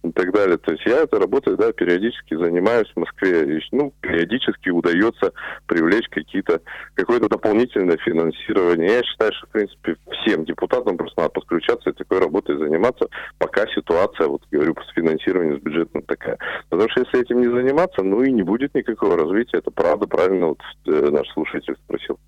и 0.04 0.12
так 0.12 0.32
далее. 0.34 0.58
То 0.58 0.72
есть 0.72 0.86
я 0.86 1.04
этой 1.04 1.20
работой, 1.20 1.58
да, 1.58 1.72
периодически 1.72 2.36
занимаюсь 2.36 2.92
в 2.96 3.00
Москве. 3.00 3.58
И, 3.58 3.62
ну, 3.72 3.94
периодически 4.02 4.70
удается 4.70 5.34
привлечь 5.68 6.08
какие-то, 6.10 6.62
какое-то 6.94 7.30
дополнительное 7.30 7.98
финансирование. 7.98 8.94
Я 8.94 9.04
считаю, 9.04 9.32
что, 9.34 9.48
в 9.48 9.50
принципе, 9.50 9.96
всем 10.12 10.46
депутатам 10.46 10.98
просто 10.98 11.22
надо 11.22 11.34
подключаться 11.34 11.90
и 11.90 11.94
такой 11.94 12.20
работой 12.20 12.58
заниматься, 12.58 13.08
пока 13.38 13.66
ситуация, 13.68 14.28
вот 14.28 14.42
говорю, 14.52 14.76
с 14.76 14.94
финансированием, 14.94 15.60
с 15.60 15.64
бюджетом 15.64 16.04
такая. 16.04 16.38
Потому 16.70 16.90
что 16.92 17.02
если 17.02 17.22
этим 17.22 17.42
не 17.42 17.48
заниматься, 17.48 18.04
ну 18.04 18.22
и 18.22 18.32
не 18.32 18.44
будет 18.44 18.74
никакого 18.76 19.18
развития. 19.18 19.58
Это 19.58 19.72
правда, 19.72 20.08
правильно 20.08 20.48
вот 20.48 20.62
э, 20.88 21.10
наш 21.10 21.28
слушатель 21.30 21.76
спросил. 21.86 22.20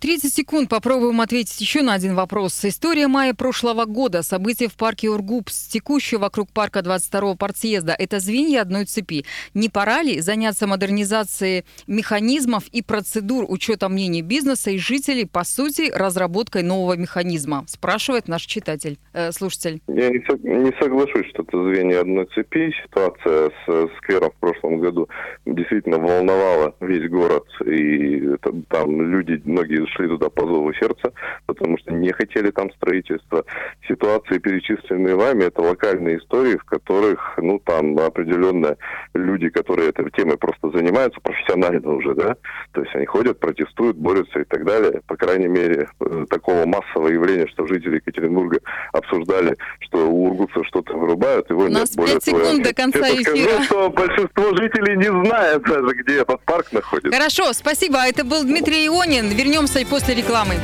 30 0.00 0.32
секунд. 0.32 0.68
Попробуем 0.68 1.20
ответить 1.20 1.60
еще 1.60 1.82
на 1.82 1.94
один 1.94 2.14
вопрос. 2.14 2.64
История 2.64 3.08
мая 3.08 3.34
прошлого 3.34 3.84
года. 3.84 4.22
События 4.22 4.68
в 4.68 4.74
парке 4.74 5.08
Ургупс, 5.08 5.68
текущие 5.68 6.18
вокруг 6.18 6.50
парка 6.50 6.80
22-го 6.80 7.34
партсъезда. 7.36 7.94
Это 7.98 8.20
звенья 8.20 8.62
одной 8.62 8.84
цепи. 8.84 9.24
Не 9.54 9.68
пора 9.68 10.02
ли 10.02 10.20
заняться 10.20 10.66
модернизацией 10.66 11.64
механизмов 11.86 12.64
и 12.72 12.82
процедур 12.82 13.44
учета 13.48 13.88
мнений 13.88 14.22
бизнеса 14.22 14.70
и 14.70 14.78
жителей, 14.78 15.26
по 15.26 15.44
сути, 15.44 15.90
разработкой 15.92 16.62
нового 16.62 16.96
механизма? 16.96 17.64
Спрашивает 17.66 18.28
наш 18.28 18.42
читатель, 18.42 18.98
э, 19.12 19.32
слушатель. 19.32 19.80
Я 19.88 20.10
не, 20.10 20.24
со, 20.26 20.36
не 20.38 20.72
соглашусь, 20.80 21.26
что 21.30 21.42
это 21.42 21.62
звенья 21.64 22.00
одной 22.00 22.26
цепи. 22.34 22.72
Ситуация 22.84 23.50
с 23.66 23.88
сквером 23.98 24.30
в 24.30 24.40
прошлом 24.40 24.78
году 24.78 25.08
действительно 25.46 25.98
волновала 25.98 26.74
весь 26.80 27.08
город. 27.10 27.44
И 27.66 28.26
это, 28.34 28.52
там 28.68 29.00
люди 29.02 29.36
многие 29.52 29.86
шли 29.86 30.08
туда 30.08 30.28
по 30.28 30.42
зову 30.42 30.72
сердца, 30.74 31.12
потому 31.46 31.78
что 31.78 31.92
не 31.92 32.12
хотели 32.12 32.50
там 32.50 32.72
строительства. 32.72 33.44
Ситуации, 33.88 34.38
перечисленные 34.38 35.14
вами, 35.14 35.44
это 35.44 35.62
локальные 35.62 36.18
истории, 36.18 36.56
в 36.56 36.64
которых, 36.64 37.34
ну, 37.36 37.58
там 37.58 37.98
определенно 37.98 38.76
люди, 39.14 39.48
которые 39.48 39.90
этой 39.90 40.10
темой 40.10 40.36
просто 40.36 40.70
занимаются 40.70 41.20
профессионально 41.20 41.92
уже, 41.92 42.14
да, 42.14 42.36
то 42.72 42.82
есть 42.82 42.94
они 42.94 43.06
ходят, 43.06 43.38
протестуют, 43.38 43.96
борются 43.96 44.40
и 44.40 44.44
так 44.44 44.64
далее. 44.64 45.02
По 45.06 45.16
крайней 45.16 45.48
мере, 45.48 45.88
э, 46.00 46.24
такого 46.28 46.66
массового 46.66 47.08
явления, 47.08 47.46
что 47.48 47.66
жители 47.66 47.96
Екатеринбурга 47.96 48.60
обсуждали, 48.92 49.56
что 49.80 50.08
у 50.08 50.26
ургутцев 50.26 50.66
что-то 50.66 50.96
вырубают, 50.96 51.50
его 51.50 51.64
У 51.64 51.68
нет. 51.68 51.80
нас 51.80 51.96
Более 51.96 52.14
5 52.14 52.24
секунд 52.24 52.62
до 52.62 52.74
конца 52.74 53.00
эфира. 53.00 53.48
Скажу, 53.48 53.64
что 53.64 53.90
большинство 53.90 54.56
жителей 54.56 54.96
не 54.96 55.26
знает 55.26 55.62
даже, 55.62 55.94
где 55.94 56.20
этот 56.20 56.40
парк 56.44 56.72
находится. 56.72 57.12
Хорошо, 57.12 57.52
спасибо. 57.52 57.98
Это 57.98 58.24
был 58.24 58.42
Дмитрий 58.44 58.86
Ионин. 58.86 59.30
Вернемся 59.42 59.80
и 59.80 59.84
после 59.84 60.14
рекламы. 60.14 60.54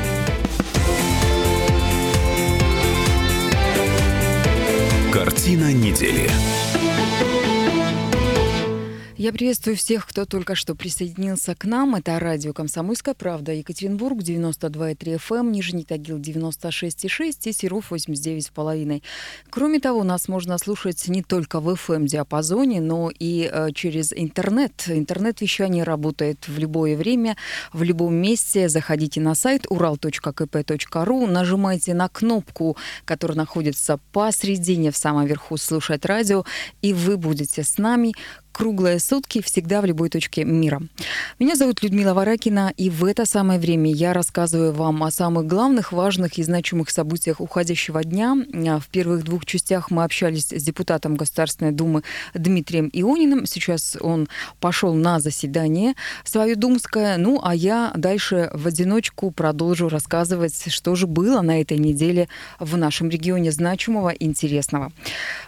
Картина 5.12 5.72
недели. 5.72 6.30
Я 9.18 9.32
приветствую 9.32 9.76
всех, 9.76 10.06
кто 10.06 10.26
только 10.26 10.54
что 10.54 10.76
присоединился 10.76 11.56
к 11.56 11.64
нам. 11.64 11.96
Это 11.96 12.20
радио 12.20 12.52
«Комсомольская 12.52 13.14
правда», 13.14 13.50
Екатеринбург, 13.50 14.18
92,3 14.18 15.16
FM, 15.16 15.40
эм, 15.40 15.50
Нижний 15.50 15.82
Тагил, 15.82 16.18
96,6 16.18 17.48
и 17.48 17.52
Серов, 17.52 17.90
89,5. 17.90 19.02
Кроме 19.50 19.80
того, 19.80 20.04
нас 20.04 20.28
можно 20.28 20.56
слушать 20.56 21.08
не 21.08 21.24
только 21.24 21.58
в 21.58 21.68
FM-диапазоне, 21.68 22.80
но 22.80 23.10
и 23.10 23.50
э, 23.52 23.72
через 23.74 24.12
интернет. 24.12 24.84
Интернет-вещание 24.86 25.82
работает 25.82 26.46
в 26.46 26.56
любое 26.56 26.96
время, 26.96 27.36
в 27.72 27.82
любом 27.82 28.14
месте. 28.14 28.68
Заходите 28.68 29.20
на 29.20 29.34
сайт 29.34 29.66
ural.kp.ru, 29.66 31.26
нажимайте 31.26 31.92
на 31.92 32.08
кнопку, 32.08 32.76
которая 33.04 33.36
находится 33.36 33.98
посредине, 34.12 34.92
в 34.92 34.96
самом 34.96 35.26
верху 35.26 35.56
«Слушать 35.56 36.04
радио», 36.04 36.44
и 36.82 36.92
вы 36.92 37.16
будете 37.16 37.64
с 37.64 37.78
нами 37.78 38.14
круглые 38.58 38.98
сутки, 38.98 39.40
всегда 39.40 39.80
в 39.80 39.84
любой 39.84 40.08
точке 40.08 40.44
мира. 40.44 40.82
Меня 41.38 41.54
зовут 41.54 41.80
Людмила 41.84 42.12
Варакина, 42.12 42.72
и 42.76 42.90
в 42.90 43.04
это 43.04 43.24
самое 43.24 43.60
время 43.60 43.92
я 43.92 44.12
рассказываю 44.12 44.72
вам 44.72 45.04
о 45.04 45.12
самых 45.12 45.46
главных, 45.46 45.92
важных 45.92 46.38
и 46.38 46.42
значимых 46.42 46.90
событиях 46.90 47.40
уходящего 47.40 48.02
дня. 48.02 48.34
В 48.80 48.88
первых 48.88 49.22
двух 49.22 49.46
частях 49.46 49.92
мы 49.92 50.02
общались 50.02 50.48
с 50.50 50.60
депутатом 50.64 51.14
Государственной 51.14 51.70
Думы 51.70 52.02
Дмитрием 52.34 52.90
Иониным. 52.92 53.46
Сейчас 53.46 53.96
он 54.00 54.28
пошел 54.58 54.92
на 54.92 55.20
заседание 55.20 55.94
свое 56.24 56.56
думское. 56.56 57.16
Ну, 57.16 57.40
а 57.40 57.54
я 57.54 57.92
дальше 57.94 58.50
в 58.52 58.66
одиночку 58.66 59.30
продолжу 59.30 59.88
рассказывать, 59.88 60.64
что 60.66 60.96
же 60.96 61.06
было 61.06 61.42
на 61.42 61.60
этой 61.60 61.78
неделе 61.78 62.28
в 62.58 62.76
нашем 62.76 63.08
регионе 63.08 63.52
значимого 63.52 64.08
и 64.08 64.24
интересного. 64.24 64.90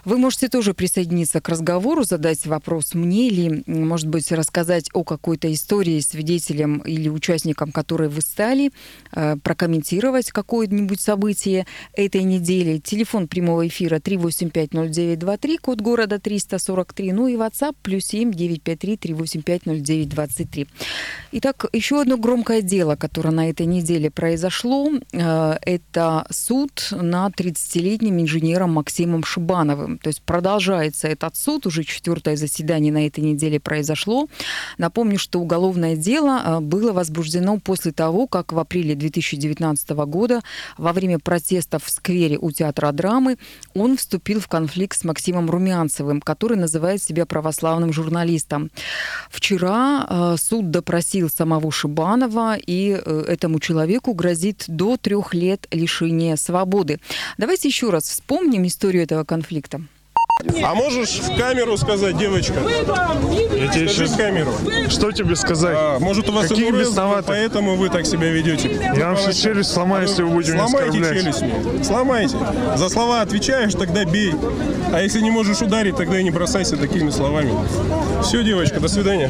Вы 0.05 0.17
можете 0.17 0.47
тоже 0.47 0.73
присоединиться 0.73 1.41
к 1.41 1.49
разговору, 1.49 2.05
задать 2.05 2.45
вопрос 2.45 2.93
мне 3.01 3.27
или, 3.27 3.63
может 3.67 4.07
быть, 4.07 4.31
рассказать 4.31 4.89
о 4.93 5.03
какой-то 5.03 5.51
истории 5.51 5.99
свидетелем 5.99 6.79
или 6.79 7.09
участникам, 7.09 7.71
которые 7.71 8.09
вы 8.09 8.21
стали, 8.21 8.71
э, 9.13 9.35
прокомментировать 9.43 10.31
какое-нибудь 10.31 11.01
событие 11.01 11.65
этой 11.93 12.23
недели. 12.23 12.77
Телефон 12.77 13.27
прямого 13.27 13.67
эфира 13.67 13.97
3850923, 13.97 15.57
код 15.57 15.81
города 15.81 16.19
343, 16.19 17.11
ну 17.13 17.27
и 17.27 17.35
WhatsApp 17.35 17.75
плюс 17.81 18.05
7 18.05 18.31
953 18.31 18.97
385 18.97 19.61
0923. 19.65 20.67
Итак, 21.33 21.65
еще 21.73 22.01
одно 22.01 22.17
громкое 22.17 22.61
дело, 22.61 22.95
которое 22.95 23.31
на 23.31 23.49
этой 23.49 23.65
неделе 23.65 24.11
произошло, 24.11 24.91
э, 25.11 25.57
это 25.61 26.25
суд 26.29 26.89
над 26.91 27.35
30-летним 27.35 28.19
инженером 28.19 28.73
Максимом 28.73 29.23
Шибановым. 29.23 29.97
То 29.97 30.09
есть 30.09 30.21
продолжается 30.21 31.07
этот 31.07 31.35
суд, 31.35 31.65
уже 31.65 31.83
четвертое 31.83 32.35
заседание 32.35 32.90
на 32.91 33.07
этой 33.07 33.21
неделе 33.21 33.59
произошло. 33.59 34.27
Напомню, 34.77 35.17
что 35.17 35.39
уголовное 35.39 35.95
дело 35.95 36.41
э, 36.43 36.59
было 36.59 36.91
возбуждено 36.91 37.57
после 37.57 37.91
того, 37.91 38.27
как 38.27 38.53
в 38.53 38.59
апреле 38.59 38.95
2019 38.95 39.89
года 39.89 40.41
во 40.77 40.93
время 40.93 41.19
протестов 41.19 41.85
в 41.85 41.89
сквере 41.89 42.37
у 42.37 42.51
театра 42.51 42.91
драмы 42.91 43.37
он 43.73 43.97
вступил 43.97 44.39
в 44.39 44.47
конфликт 44.47 44.97
с 44.97 45.03
Максимом 45.03 45.49
Румянцевым, 45.49 46.21
который 46.21 46.57
называет 46.57 47.01
себя 47.01 47.25
православным 47.25 47.93
журналистом. 47.93 48.71
Вчера 49.29 50.05
э, 50.07 50.35
суд 50.37 50.71
допросил 50.71 51.29
самого 51.29 51.71
Шибанова, 51.71 52.57
и 52.57 52.91
э, 53.03 53.23
этому 53.27 53.59
человеку 53.59 54.13
грозит 54.13 54.65
до 54.67 54.97
трех 54.97 55.33
лет 55.33 55.67
лишения 55.71 56.35
свободы. 56.35 56.99
Давайте 57.37 57.67
еще 57.67 57.89
раз 57.89 58.03
вспомним 58.03 58.67
историю 58.67 59.03
этого 59.03 59.23
конфликта. 59.23 59.81
А 60.63 60.73
можешь 60.75 61.19
в 61.19 61.37
камеру 61.37 61.77
сказать, 61.77 62.17
девочка? 62.17 62.55
Я 63.53 63.67
тебе 63.67 63.87
Скажи 63.87 63.87
сейчас... 63.89 64.11
в 64.11 64.17
камеру. 64.17 64.51
Что 64.89 65.11
тебе 65.11 65.35
сказать? 65.35 65.75
А, 65.79 65.99
может, 65.99 66.27
у 66.29 66.31
вас 66.31 66.47
Какие 66.47 66.69
ИНРС, 66.69 66.89
бесноваты? 66.89 67.23
поэтому 67.27 67.75
вы 67.75 67.89
так 67.89 68.05
себя 68.05 68.29
ведете. 68.31 68.79
Я 68.95 69.07
вам 69.09 69.17
сейчас 69.17 69.35
челюсть 69.37 69.71
сломаю, 69.71 70.07
если 70.07 70.23
вы 70.23 70.29
будете 70.29 70.53
меня 70.53 70.67
Сломайте 70.67 70.89
оскорблять. 70.99 71.23
челюсть 71.23 71.41
мне. 71.41 71.83
Сломайте. 71.83 72.37
За 72.75 72.89
слова 72.89 73.21
отвечаешь, 73.21 73.73
тогда 73.73 74.03
бей. 74.05 74.33
А 74.91 75.01
если 75.01 75.21
не 75.21 75.29
можешь 75.31 75.61
ударить, 75.61 75.95
тогда 75.95 76.19
и 76.19 76.23
не 76.23 76.31
бросайся 76.31 76.75
такими 76.75 77.11
словами. 77.11 77.53
Все, 78.23 78.43
девочка, 78.43 78.79
до 78.79 78.87
свидания. 78.87 79.29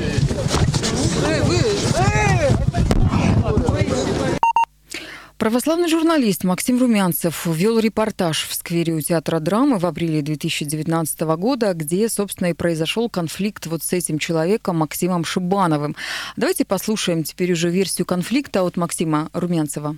Православный 5.41 5.89
журналист 5.89 6.43
Максим 6.43 6.79
Румянцев 6.79 7.47
вел 7.47 7.79
репортаж 7.79 8.45
в 8.47 8.53
сквере 8.53 8.93
у 8.93 9.01
театра 9.01 9.39
драмы 9.39 9.79
в 9.79 9.87
апреле 9.87 10.21
2019 10.21 11.21
года, 11.21 11.73
где, 11.73 12.09
собственно, 12.09 12.49
и 12.49 12.53
произошел 12.53 13.09
конфликт 13.09 13.65
вот 13.65 13.81
с 13.81 13.91
этим 13.91 14.19
человеком 14.19 14.77
Максимом 14.77 15.25
Шибановым. 15.25 15.95
Давайте 16.35 16.63
послушаем 16.63 17.23
теперь 17.23 17.53
уже 17.53 17.71
версию 17.71 18.05
конфликта 18.05 18.61
от 18.61 18.77
Максима 18.77 19.31
Румянцева. 19.33 19.97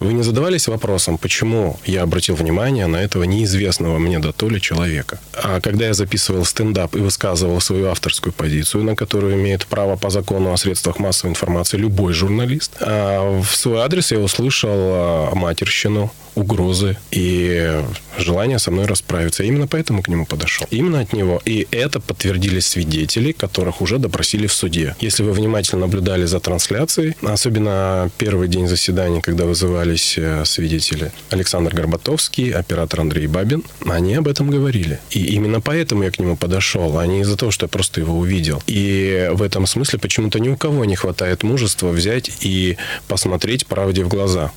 Вы 0.00 0.14
не 0.14 0.22
задавались 0.22 0.66
вопросом, 0.66 1.18
почему 1.18 1.78
я 1.84 2.02
обратил 2.02 2.34
внимание 2.34 2.86
на 2.86 2.96
этого 2.96 3.24
неизвестного 3.24 3.98
мне 3.98 4.18
до 4.18 4.32
то 4.32 4.48
ли 4.48 4.58
человека? 4.58 5.20
А 5.34 5.60
когда 5.60 5.86
я 5.88 5.92
записывал 5.92 6.46
стендап 6.46 6.96
и 6.96 7.00
высказывал 7.00 7.60
свою 7.60 7.88
авторскую 7.88 8.32
позицию, 8.32 8.84
на 8.84 8.96
которую 8.96 9.34
имеет 9.34 9.66
право 9.66 9.96
по 9.96 10.08
закону 10.08 10.54
о 10.54 10.56
средствах 10.56 10.98
массовой 10.98 11.32
информации 11.32 11.76
любой 11.76 12.14
журналист, 12.14 12.78
а 12.80 13.42
в 13.42 13.54
свой 13.54 13.80
адрес 13.80 14.10
я 14.10 14.20
услышал 14.20 14.70
а, 14.72 15.34
матерщину, 15.34 16.10
угрозы 16.34 16.96
и 17.10 17.82
желание 18.18 18.58
со 18.58 18.70
мной 18.70 18.86
расправиться. 18.86 19.42
Именно 19.42 19.66
поэтому 19.66 20.02
к 20.02 20.08
нему 20.08 20.26
подошел. 20.26 20.66
Именно 20.70 21.00
от 21.00 21.12
него. 21.12 21.40
И 21.44 21.66
это 21.70 22.00
подтвердили 22.00 22.60
свидетели, 22.60 23.32
которых 23.32 23.80
уже 23.80 23.98
допросили 23.98 24.46
в 24.46 24.52
суде. 24.52 24.96
Если 25.00 25.22
вы 25.22 25.32
внимательно 25.32 25.82
наблюдали 25.82 26.24
за 26.26 26.40
трансляцией, 26.40 27.16
особенно 27.22 28.10
первый 28.18 28.48
день 28.48 28.68
заседания, 28.68 29.20
когда 29.20 29.44
вызывались 29.44 30.14
э, 30.16 30.44
свидетели 30.44 31.12
Александр 31.30 31.74
Горбатовский, 31.74 32.52
оператор 32.52 33.00
Андрей 33.00 33.26
Бабин, 33.26 33.64
они 33.86 34.14
об 34.14 34.28
этом 34.28 34.50
говорили. 34.50 35.00
И 35.10 35.24
именно 35.34 35.60
поэтому 35.60 36.04
я 36.04 36.10
к 36.10 36.18
нему 36.18 36.36
подошел, 36.36 36.98
а 36.98 37.06
не 37.06 37.20
из-за 37.20 37.36
того, 37.36 37.50
что 37.50 37.64
я 37.64 37.68
просто 37.68 38.00
его 38.00 38.18
увидел. 38.18 38.62
И 38.66 39.30
в 39.32 39.42
этом 39.42 39.66
смысле 39.66 39.98
почему-то 39.98 40.38
ни 40.40 40.48
у 40.48 40.56
кого 40.56 40.84
не 40.84 40.96
хватает 40.96 41.42
мужества 41.42 41.88
взять 41.88 42.30
и 42.40 42.76
посмотреть 43.08 43.66
правде 43.66 44.04
в 44.04 44.08
глаза. 44.08 44.52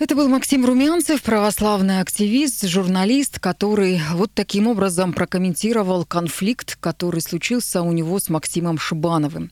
Это 0.00 0.16
был 0.16 0.30
Максим 0.30 0.64
Румянцев, 0.64 1.22
православный 1.22 2.00
активист, 2.00 2.66
журналист, 2.66 3.38
который 3.38 4.00
вот 4.14 4.30
таким 4.32 4.66
образом 4.66 5.12
прокомментировал 5.12 6.06
конфликт, 6.06 6.78
который 6.80 7.20
случился 7.20 7.82
у 7.82 7.92
него 7.92 8.18
с 8.18 8.30
Максимом 8.30 8.78
Шибановым. 8.78 9.50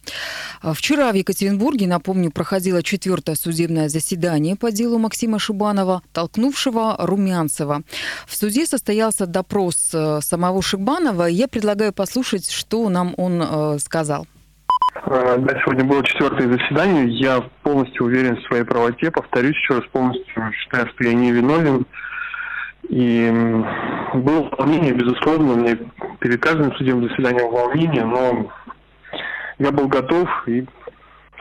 А 0.63 0.73
Вчера 0.73 1.13
в 1.13 1.17
Екатеринбурге, 1.17 1.87
напомню, 1.87 2.31
проходило 2.31 2.83
четвертое 2.83 3.37
судебное 3.37 3.91
заседание 3.91 4.57
по 4.57 4.73
делу 4.73 4.99
Максима 4.99 5.39
Шибанова, 5.39 6.01
толкнувшего 6.15 6.97
Румянцева. 6.99 7.83
В 8.27 8.35
суде 8.35 8.65
состоялся 8.65 9.27
допрос 9.27 9.91
э, 9.93 10.21
самого 10.23 10.63
Шибанова. 10.63 11.25
Я 11.25 11.47
предлагаю 11.49 11.93
послушать, 11.93 12.51
что 12.51 12.89
нам 12.89 13.13
он 13.19 13.43
э, 13.43 13.79
сказал. 13.81 14.27
Э, 14.95 15.37
Да, 15.39 15.61
сегодня 15.61 15.85
было 15.85 16.03
четвертое 16.05 16.51
заседание. 16.51 17.09
Я 17.09 17.43
полностью 17.63 18.07
уверен 18.07 18.37
в 18.37 18.47
своей 18.47 18.65
правоте. 18.65 19.11
Повторюсь 19.11 19.57
еще 19.57 19.75
раз, 19.75 19.85
полностью 19.93 20.53
считаю, 20.53 20.89
что 20.89 21.05
я 21.05 21.15
не 21.15 21.33
виновен. 21.33 21.87
И 22.89 23.31
было 24.15 24.49
волнение, 24.57 24.95
безусловно, 24.95 25.53
меня 25.55 25.77
перед 26.21 26.43
каждым 26.43 26.75
судебным 26.77 27.11
заседанием 27.11 27.51
волнение, 27.51 28.05
но 28.05 28.51
я 29.59 29.71
был 29.71 29.89
готов, 29.89 30.27
и 30.47 30.65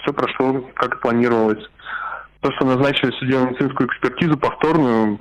все 0.01 0.11
прошло, 0.11 0.61
как 0.75 0.99
планировалось. 0.99 1.63
То, 2.41 2.51
что 2.51 2.65
назначили 2.65 3.11
судебно-медицинскую 3.11 3.87
экспертизу 3.87 4.37
повторную, 4.37 5.19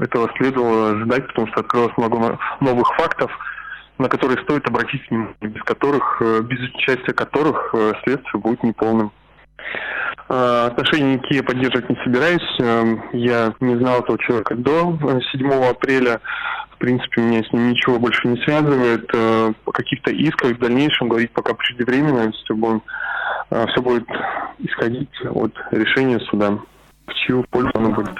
этого 0.00 0.30
следовало 0.38 0.96
ждать, 1.00 1.26
потому 1.26 1.48
что 1.48 1.60
открылось 1.60 1.96
много 1.96 2.18
но- 2.18 2.38
новых 2.60 2.86
фактов, 2.96 3.32
на 3.98 4.08
которые 4.08 4.42
стоит 4.44 4.66
обратить 4.66 5.08
внимание, 5.10 5.34
без 5.40 5.62
которых, 5.62 6.22
э, 6.22 6.40
без 6.42 6.60
участия 6.74 7.12
которых 7.12 7.74
э, 7.74 7.92
следствие 8.04 8.40
будет 8.40 8.62
неполным. 8.62 9.12
Э, 10.28 10.66
Отношения 10.68 11.14
никакие 11.14 11.42
поддерживать 11.42 11.90
не 11.90 11.96
собираюсь. 12.04 13.02
Я 13.12 13.54
не 13.60 13.76
знал 13.76 14.00
этого 14.00 14.18
человека 14.18 14.54
до 14.54 14.96
э, 15.00 15.20
7 15.32 15.52
апреля. 15.64 16.20
В 16.70 16.78
принципе, 16.78 17.22
меня 17.22 17.42
с 17.42 17.52
ним 17.52 17.70
ничего 17.70 17.98
больше 17.98 18.28
не 18.28 18.36
связывает. 18.42 19.10
О 19.12 19.72
каких-то 19.72 20.12
исках 20.12 20.52
в 20.52 20.60
дальнейшем 20.60 21.08
говорить 21.08 21.32
пока 21.32 21.54
преждевременно. 21.54 22.30
Все 22.30 22.54
будет, 22.54 22.82
все 23.50 23.82
будет 23.82 24.06
исходить 24.60 25.10
от 25.24 25.52
решения 25.72 26.20
суда. 26.30 26.56
В 27.08 27.14
чью 27.14 27.44
пользу 27.50 27.72
оно 27.74 27.90
будет. 27.90 28.14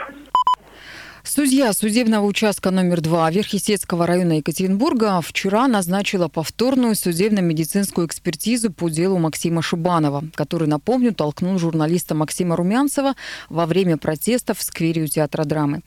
Судья 1.30 1.74
судебного 1.74 2.24
участка 2.24 2.70
номер 2.70 3.02
2 3.02 3.30
Верхесецкого 3.32 4.06
района 4.06 4.38
Екатеринбурга 4.38 5.20
вчера 5.20 5.68
назначила 5.68 6.28
повторную 6.28 6.94
судебно-медицинскую 6.94 8.06
экспертизу 8.06 8.72
по 8.72 8.88
делу 8.88 9.18
Максима 9.18 9.60
Шибанова, 9.60 10.24
который, 10.34 10.66
напомню, 10.66 11.12
толкнул 11.12 11.58
журналиста 11.58 12.14
Максима 12.14 12.56
Румянцева 12.56 13.12
во 13.50 13.66
время 13.66 13.98
протестов 13.98 14.56
в 14.56 14.62
сквере 14.62 15.02
у 15.02 15.06
театра 15.06 15.44
драмы. 15.44 15.82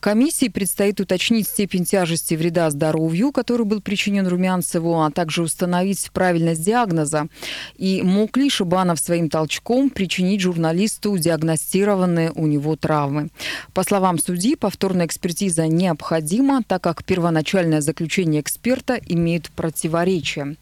Комиссии 0.00 0.48
предстоит 0.48 1.00
уточнить 1.00 1.46
степень 1.46 1.84
тяжести 1.84 2.32
вреда 2.32 2.70
здоровью, 2.70 3.30
который 3.30 3.66
был 3.66 3.82
причинен 3.82 4.26
Румянцеву, 4.26 5.02
а 5.02 5.10
также 5.10 5.42
установить 5.42 6.10
правильность 6.14 6.64
диагноза. 6.64 7.28
И 7.76 8.00
мог 8.00 8.38
ли 8.38 8.48
Шибанов 8.48 9.00
своим 9.00 9.28
толчком 9.28 9.90
причинить 9.90 10.40
журналисту 10.40 11.18
диагностированные 11.18 12.32
у 12.34 12.46
него 12.46 12.74
травмы. 12.74 13.28
По 13.74 13.82
словам 13.82 14.18
судьи, 14.18 14.56
повторная 14.56 14.77
повторная 14.78 15.06
экспертиза 15.06 15.66
необходима, 15.66 16.62
так 16.62 16.84
как 16.84 17.02
первоначальное 17.02 17.80
заключение 17.80 18.40
эксперта 18.40 18.94
имеет 18.94 19.50
противоречие. 19.50 20.54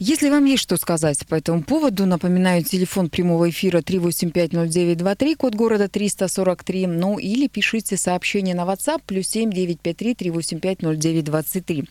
Если 0.00 0.28
вам 0.28 0.44
есть 0.44 0.64
что 0.64 0.76
сказать 0.76 1.24
по 1.28 1.36
этому 1.36 1.62
поводу, 1.62 2.04
напоминаю, 2.04 2.64
телефон 2.64 3.08
прямого 3.08 3.48
эфира 3.48 3.78
3850923, 3.78 5.36
код 5.36 5.54
города 5.54 5.88
343, 5.88 6.88
ну 6.88 7.18
или 7.20 7.46
пишите 7.46 7.96
сообщение 7.96 8.56
на 8.56 8.62
WhatsApp 8.62 9.02
плюс 9.06 9.28
7 9.28 9.52
953 9.52 10.14
385 10.16 10.78
0923. 10.82 11.84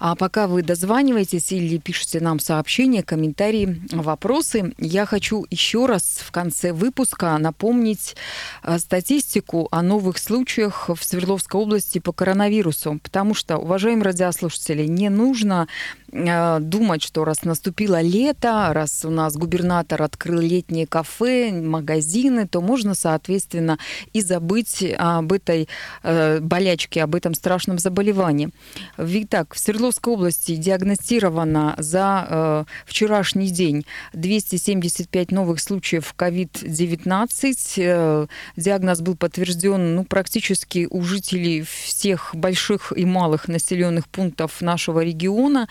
А 0.00 0.16
пока 0.16 0.48
вы 0.48 0.62
дозваниваетесь 0.62 1.52
или 1.52 1.78
пишете 1.78 2.18
нам 2.18 2.40
сообщения, 2.40 3.04
комментарии, 3.04 3.80
вопросы, 3.92 4.74
я 4.78 5.06
хочу 5.06 5.46
еще 5.50 5.86
раз 5.86 6.18
в 6.24 6.32
конце 6.32 6.72
выпуска 6.72 7.38
напомнить 7.38 8.16
э, 8.64 8.78
статистику 8.80 9.68
о 9.70 9.82
новых 9.82 10.18
случаях 10.18 10.90
в 10.96 11.04
Свердловской 11.04 11.60
области 11.60 11.98
по 11.98 12.12
коронавирусу, 12.12 12.98
потому 13.02 13.34
что, 13.34 13.58
уважаемые 13.58 14.04
радиослушатели, 14.04 14.86
не 14.86 15.08
нужно 15.08 15.68
думать, 16.12 17.02
что 17.02 17.24
раз 17.24 17.42
наступило 17.42 18.00
лето, 18.00 18.70
раз 18.72 19.04
у 19.04 19.10
нас 19.10 19.36
губернатор 19.36 20.02
открыл 20.02 20.40
летние 20.40 20.86
кафе, 20.86 21.50
магазины, 21.50 22.46
то 22.46 22.60
можно, 22.60 22.94
соответственно, 22.94 23.78
и 24.12 24.22
забыть 24.22 24.84
об 24.98 25.32
этой 25.32 25.68
э, 26.02 26.40
болячке, 26.40 27.02
об 27.02 27.14
этом 27.14 27.34
страшном 27.34 27.78
заболевании. 27.78 28.50
Ведь 28.98 29.30
так, 29.30 29.54
в 29.54 29.58
Свердловской 29.58 30.12
области 30.14 30.56
диагностировано 30.56 31.74
за 31.78 32.26
э, 32.28 32.64
вчерашний 32.86 33.50
день 33.50 33.84
275 34.12 35.32
новых 35.32 35.60
случаев 35.60 36.14
COVID-19. 36.16 37.56
Э, 37.78 38.26
диагноз 38.56 39.00
был 39.00 39.16
подтвержден 39.16 39.96
ну, 39.96 40.04
практически 40.04 40.86
у 40.90 41.02
жителей 41.02 41.62
всех 41.62 42.34
больших 42.34 42.92
и 42.96 43.04
малых 43.04 43.48
населенных 43.48 44.08
пунктов 44.08 44.60
нашего 44.60 45.00
региона. 45.00 45.68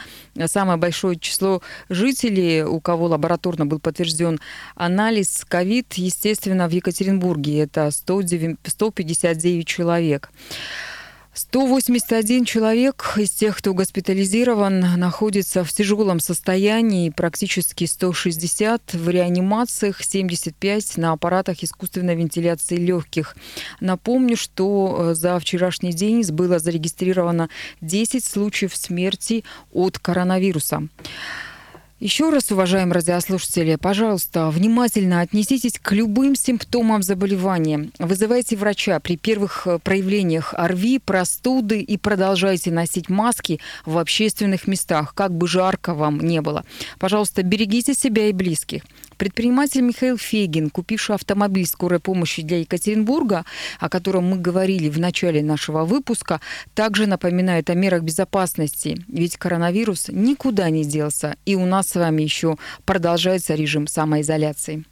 Самое 0.47 0.77
большое 0.77 1.17
число 1.17 1.61
жителей, 1.89 2.63
у 2.63 2.79
кого 2.81 3.05
лабораторно 3.05 3.65
был 3.65 3.79
подтвержден 3.79 4.39
анализ 4.75 5.45
COVID, 5.49 5.85
естественно, 5.95 6.67
в 6.67 6.71
Екатеринбурге. 6.71 7.59
Это 7.59 7.89
109, 7.89 8.57
159 8.63 9.67
человек. 9.67 10.29
181 11.35 12.45
человек 12.45 13.15
из 13.17 13.31
тех, 13.31 13.57
кто 13.57 13.73
госпитализирован, 13.73 14.79
находится 14.97 15.65
в 15.65 15.73
тяжелом 15.73 16.21
состоянии, 16.21 17.09
практически 17.09 17.83
160 17.83 18.93
в 18.93 19.09
реанимациях, 19.09 20.01
75 20.01 20.95
на 20.95 21.11
аппаратах 21.11 21.61
искусственной 21.61 22.15
вентиляции 22.15 22.77
легких. 22.77 23.35
Напомню, 23.81 24.37
что 24.37 25.09
э, 25.09 25.13
за 25.15 25.37
вчерашний 25.37 25.91
день 25.91 26.23
было 26.31 26.57
зарегистрировано 26.57 27.49
10 27.81 28.23
случаев 28.23 28.73
смерти 28.73 29.43
от 29.73 29.99
коронавируса. 29.99 30.87
Еще 32.05 32.29
раз, 32.29 32.51
уважаемые 32.51 32.93
радиослушатели, 32.93 33.77
пожалуйста, 33.77 34.51
внимательно 34.51 35.21
отнеситесь 35.21 35.79
к 35.81 35.91
любым 35.91 36.35
симптомам 36.35 37.01
заболевания. 37.01 37.89
Вызывайте 37.97 38.55
врача 38.55 38.99
при 38.99 39.17
первых 39.17 39.65
э, 39.65 39.79
проявлениях 39.79 40.53
ОРВИ, 40.55 40.99
простуды 40.99 41.81
и 41.81 41.97
продолжайте 41.97 42.69
носить 42.69 43.09
маски 43.09 43.59
в 43.87 43.97
общественных 43.97 44.67
местах, 44.67 45.15
как 45.15 45.35
бы 45.35 45.47
жарко 45.47 45.95
вам 45.95 46.19
не 46.19 46.41
было. 46.41 46.63
Пожалуйста, 46.99 47.41
берегите 47.41 47.95
себя 47.95 48.29
и 48.29 48.33
близких. 48.33 48.83
Предприниматель 49.17 49.81
Михаил 49.81 50.17
Фегин, 50.17 50.69
купивший 50.69 51.15
автомобиль 51.15 51.65
скорой 51.65 51.99
помощи 51.99 52.41
для 52.41 52.59
Екатеринбурга, 52.59 53.45
о 53.79 53.89
котором 53.89 54.25
мы 54.25 54.37
говорили 54.37 54.89
в 54.89 54.99
начале 54.99 55.41
нашего 55.41 55.85
выпуска, 55.85 56.41
также 56.73 57.07
напоминает 57.07 57.69
о 57.69 57.75
мерах 57.75 58.03
безопасности. 58.03 58.97
Ведь 59.07 59.37
коронавирус 59.37 60.09
никуда 60.09 60.69
не 60.69 60.83
делся, 60.83 61.35
и 61.45 61.55
у 61.55 61.65
нас 61.65 61.89
с 61.89 61.95
вами 61.95 62.23
еще 62.23 62.57
продолжается 62.85 63.55
режим 63.55 63.87
самоизоляции. 63.87 64.83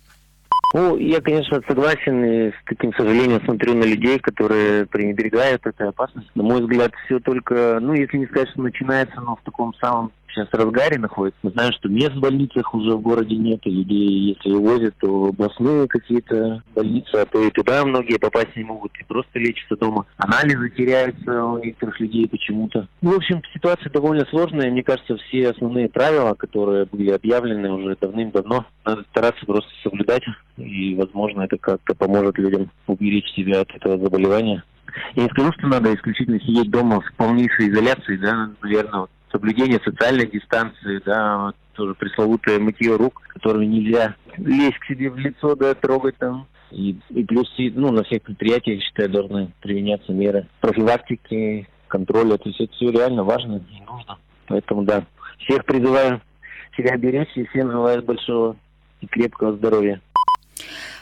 Ну, 0.73 0.97
я, 0.97 1.21
конечно, 1.21 1.61
согласен 1.67 2.25
и 2.25 2.49
с 2.49 2.55
таким 2.65 2.93
сожалением 2.95 3.43
смотрю 3.45 3.75
на 3.75 3.83
людей, 3.83 4.17
которые 4.17 4.87
пренебрегают 4.87 5.67
этой 5.67 5.89
опасностью. 5.89 6.31
На 6.33 6.41
мой 6.41 6.61
взгляд, 6.61 6.91
все 7.05 7.19
только, 7.19 7.77
ну, 7.79 7.93
если 7.93 8.17
не 8.17 8.25
сказать, 8.25 8.49
что 8.49 8.61
начинается, 8.61 9.21
но 9.21 9.35
в 9.35 9.41
таком 9.43 9.75
самом 9.75 10.11
сейчас 10.33 10.47
в 10.49 10.53
разгаре 10.53 10.99
находится. 10.99 11.39
Мы 11.43 11.51
знаем, 11.51 11.71
что 11.73 11.89
мест 11.89 12.13
в 12.13 12.19
больницах 12.19 12.73
уже 12.73 12.95
в 12.95 13.01
городе 13.01 13.35
нет, 13.35 13.65
людей, 13.65 14.35
если 14.35 14.51
увозят, 14.51 14.95
то 14.99 15.07
в 15.07 15.25
областные 15.27 15.87
какие-то 15.87 16.63
больницы, 16.75 17.15
а 17.15 17.25
то 17.25 17.41
и 17.41 17.51
туда 17.51 17.85
многие 17.85 18.17
попасть 18.17 18.55
не 18.55 18.63
могут, 18.63 18.91
и 18.99 19.03
просто 19.03 19.39
лечатся 19.39 19.75
дома. 19.75 20.05
Анализы 20.17 20.69
теряются 20.71 21.43
у 21.43 21.63
некоторых 21.63 21.99
людей 21.99 22.27
почему-то. 22.27 22.87
Ну, 23.01 23.11
в 23.11 23.17
общем, 23.17 23.41
ситуация 23.53 23.91
довольно 23.91 24.25
сложная. 24.25 24.71
Мне 24.71 24.83
кажется, 24.83 25.17
все 25.17 25.49
основные 25.49 25.89
правила, 25.89 26.33
которые 26.33 26.85
были 26.85 27.11
объявлены 27.11 27.71
уже 27.71 27.95
давным-давно, 27.99 28.65
надо 28.85 29.03
стараться 29.11 29.45
просто 29.45 29.69
соблюдать, 29.83 30.23
и, 30.57 30.95
возможно, 30.95 31.41
это 31.41 31.57
как-то 31.57 31.95
поможет 31.95 32.37
людям 32.37 32.69
уберечь 32.87 33.31
себя 33.33 33.61
от 33.61 33.71
этого 33.75 33.97
заболевания. 33.97 34.63
Я 35.15 35.23
не 35.23 35.29
скажу, 35.29 35.51
что 35.57 35.67
надо 35.67 35.93
исключительно 35.93 36.39
сидеть 36.39 36.69
дома 36.69 37.01
в 37.01 37.13
полнейшей 37.15 37.69
изоляции, 37.69 38.17
да, 38.17 38.51
наверное, 38.61 39.07
соблюдение 39.33 39.81
социальной 39.83 40.27
дистанции, 40.27 41.01
да, 41.05 41.51
тоже 41.73 41.95
пресловутое 41.95 42.59
мытье 42.59 42.95
рук, 42.95 43.21
которое 43.27 43.65
нельзя 43.65 44.15
лезть 44.37 44.77
к 44.79 44.85
себе 44.85 45.09
в 45.09 45.17
лицо, 45.17 45.55
да, 45.55 45.73
трогать 45.73 46.17
там. 46.17 46.47
И, 46.71 46.97
и 47.09 47.23
плюс, 47.23 47.51
ну, 47.57 47.91
на 47.91 48.03
всех 48.03 48.21
предприятиях, 48.21 48.79
я 48.79 48.85
считаю, 48.85 49.09
должны 49.09 49.51
применяться 49.61 50.11
меры 50.11 50.47
профилактики, 50.59 51.67
контроля. 51.87 52.37
То 52.37 52.49
есть 52.49 52.61
это 52.61 52.73
все 52.73 52.91
реально 52.91 53.23
важно 53.23 53.61
и 53.69 53.81
нужно. 53.81 54.17
Поэтому, 54.47 54.83
да, 54.83 55.03
всех 55.39 55.65
призываю 55.65 56.21
себя 56.75 56.97
беречь 56.97 57.29
и 57.35 57.45
всем 57.47 57.71
желаю 57.71 58.01
большого 58.03 58.55
и 59.01 59.07
крепкого 59.07 59.53
здоровья. 59.53 60.01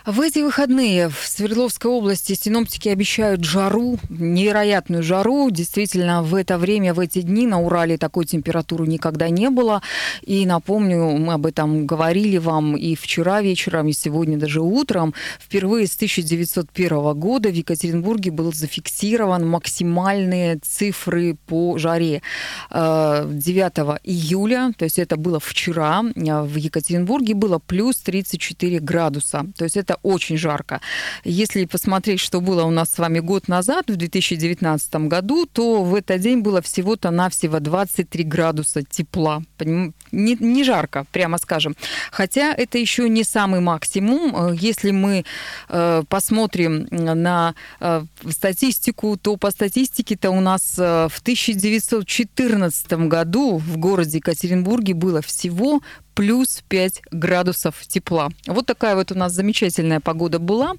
В 0.06 0.20
эти 0.22 0.40
выходные 0.40 1.10
в 1.10 1.28
Свердловской 1.28 1.92
области 1.92 2.34
синоптики 2.34 2.90
обещают 2.90 3.44
жару, 3.44 4.00
невероятную 4.10 5.04
жару. 5.04 5.52
Действительно, 5.52 6.24
в 6.24 6.34
это 6.34 6.58
время, 6.58 6.96
в 6.96 7.00
эти 7.00 7.22
дни 7.22 7.46
на 7.46 7.62
Урале 7.62 8.00
такой 8.00 8.26
температуры 8.26 8.88
никогда 8.88 9.30
не 9.30 9.52
было. 9.52 9.84
И 10.22 10.44
напомню, 10.48 11.18
мы 11.18 11.34
об 11.34 11.46
этом 11.46 11.86
говорили 11.86 12.38
вам 12.38 12.76
и 12.76 12.96
вчера 12.96 13.44
вечером, 13.44 13.90
и 13.90 13.94
сегодня 13.94 14.40
даже 14.40 14.62
утром. 14.62 15.14
Впервые 15.40 15.86
с 15.86 15.96
1901 15.96 17.14
года 17.20 17.50
в 17.50 17.54
Екатеринбурге 17.54 18.32
был 18.32 18.52
зафиксирован 18.52 19.48
максимальные 19.48 20.58
цифры 20.64 21.38
по 21.46 21.78
жаре. 21.78 22.24
9 22.72 22.74
э, 22.74 23.98
июля, 24.04 24.74
то 24.76 24.86
есть 24.86 24.98
это 24.98 25.16
было 25.16 25.40
вчера, 25.40 26.02
в 26.02 26.56
Екатеринбурге 26.56 27.36
было 27.36 27.60
плюс 27.60 27.98
34 27.98 28.80
градуса. 28.80 29.46
То 29.56 29.66
есть 29.66 29.78
это 29.78 29.91
это 29.92 30.00
очень 30.04 30.38
жарко. 30.38 30.80
Если 31.24 31.66
посмотреть, 31.66 32.20
что 32.20 32.42
было 32.42 32.64
у 32.64 32.72
нас 32.72 32.90
с 32.92 33.00
вами 33.00 33.20
год 33.20 33.48
назад, 33.48 33.90
в 33.90 33.96
2019 33.96 35.08
году, 35.08 35.46
то 35.46 35.84
в 35.84 35.96
этот 35.96 36.22
день 36.22 36.40
было 36.40 36.62
всего-то 36.62 37.12
навсего 37.12 37.60
23 37.60 38.24
градуса 38.24 38.84
тепла. 38.84 39.42
Не, 39.60 40.38
не 40.40 40.64
жарко, 40.64 41.06
прямо 41.12 41.38
скажем. 41.38 41.76
Хотя 42.12 42.54
это 42.54 42.78
еще 42.78 43.10
не 43.10 43.24
самый 43.24 43.60
максимум. 43.60 44.36
Э, 44.36 44.56
если 44.56 44.92
мы 44.92 45.26
э, 45.70 46.04
посмотрим 46.08 46.88
на 46.92 47.54
э, 47.80 48.04
статистику, 48.30 49.18
то 49.18 49.38
по 49.38 49.52
статистике-то 49.52 50.32
у 50.32 50.40
нас 50.40 50.78
в 50.78 51.20
1914 51.22 52.94
году 53.08 53.58
в 53.58 53.78
городе 53.78 54.18
Екатеринбурге 54.18 54.94
было 54.94 55.22
всего 55.22 55.82
плюс 56.14 56.64
5 56.68 57.02
градусов 57.12 57.76
тепла. 57.88 58.30
Вот 58.48 58.66
такая 58.66 58.96
вот 58.96 59.12
у 59.12 59.16
нас 59.16 59.34
замечательная 59.34 60.00
погода 60.00 60.40
была. 60.40 60.74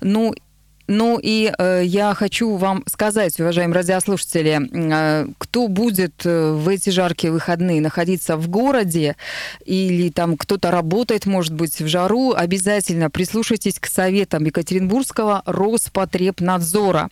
Ну, 0.00 0.34
ну 0.90 1.20
и 1.22 1.52
э, 1.56 1.82
я 1.84 2.14
хочу 2.14 2.56
вам 2.56 2.82
сказать, 2.88 3.38
уважаемые 3.38 3.76
радиослушатели, 3.76 4.60
э, 4.72 5.28
кто 5.38 5.68
будет 5.68 6.26
э, 6.26 6.50
в 6.50 6.68
эти 6.68 6.90
жаркие 6.90 7.32
выходные 7.32 7.80
находиться 7.80 8.36
в 8.36 8.48
городе 8.48 9.14
или 9.64 10.10
там 10.10 10.36
кто-то 10.36 10.72
работает, 10.72 11.26
может 11.26 11.54
быть, 11.54 11.80
в 11.80 11.86
жару, 11.86 12.32
обязательно 12.32 13.08
прислушайтесь 13.08 13.78
к 13.78 13.86
советам 13.86 14.44
Екатеринбургского 14.44 15.44
Роспотребнадзора. 15.46 17.08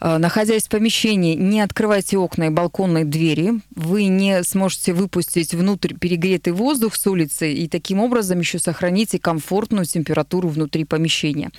Э, 0.00 0.18
находясь 0.18 0.64
в 0.64 0.70
помещении, 0.70 1.36
не 1.36 1.60
открывайте 1.60 2.18
окна 2.18 2.46
и 2.46 2.50
балконные 2.50 3.04
двери. 3.04 3.60
Вы 3.76 4.06
не 4.06 4.42
сможете 4.42 4.92
выпустить 4.92 5.54
внутрь 5.54 5.94
перегретый 5.94 6.52
воздух 6.52 6.96
с 6.96 7.06
улицы 7.06 7.52
и 7.52 7.68
таким 7.68 8.00
образом 8.00 8.40
еще 8.40 8.58
сохраните 8.58 9.20
комфортную 9.20 9.86
температуру 9.86 10.48
внутри 10.48 10.84
помещения. 10.84 11.52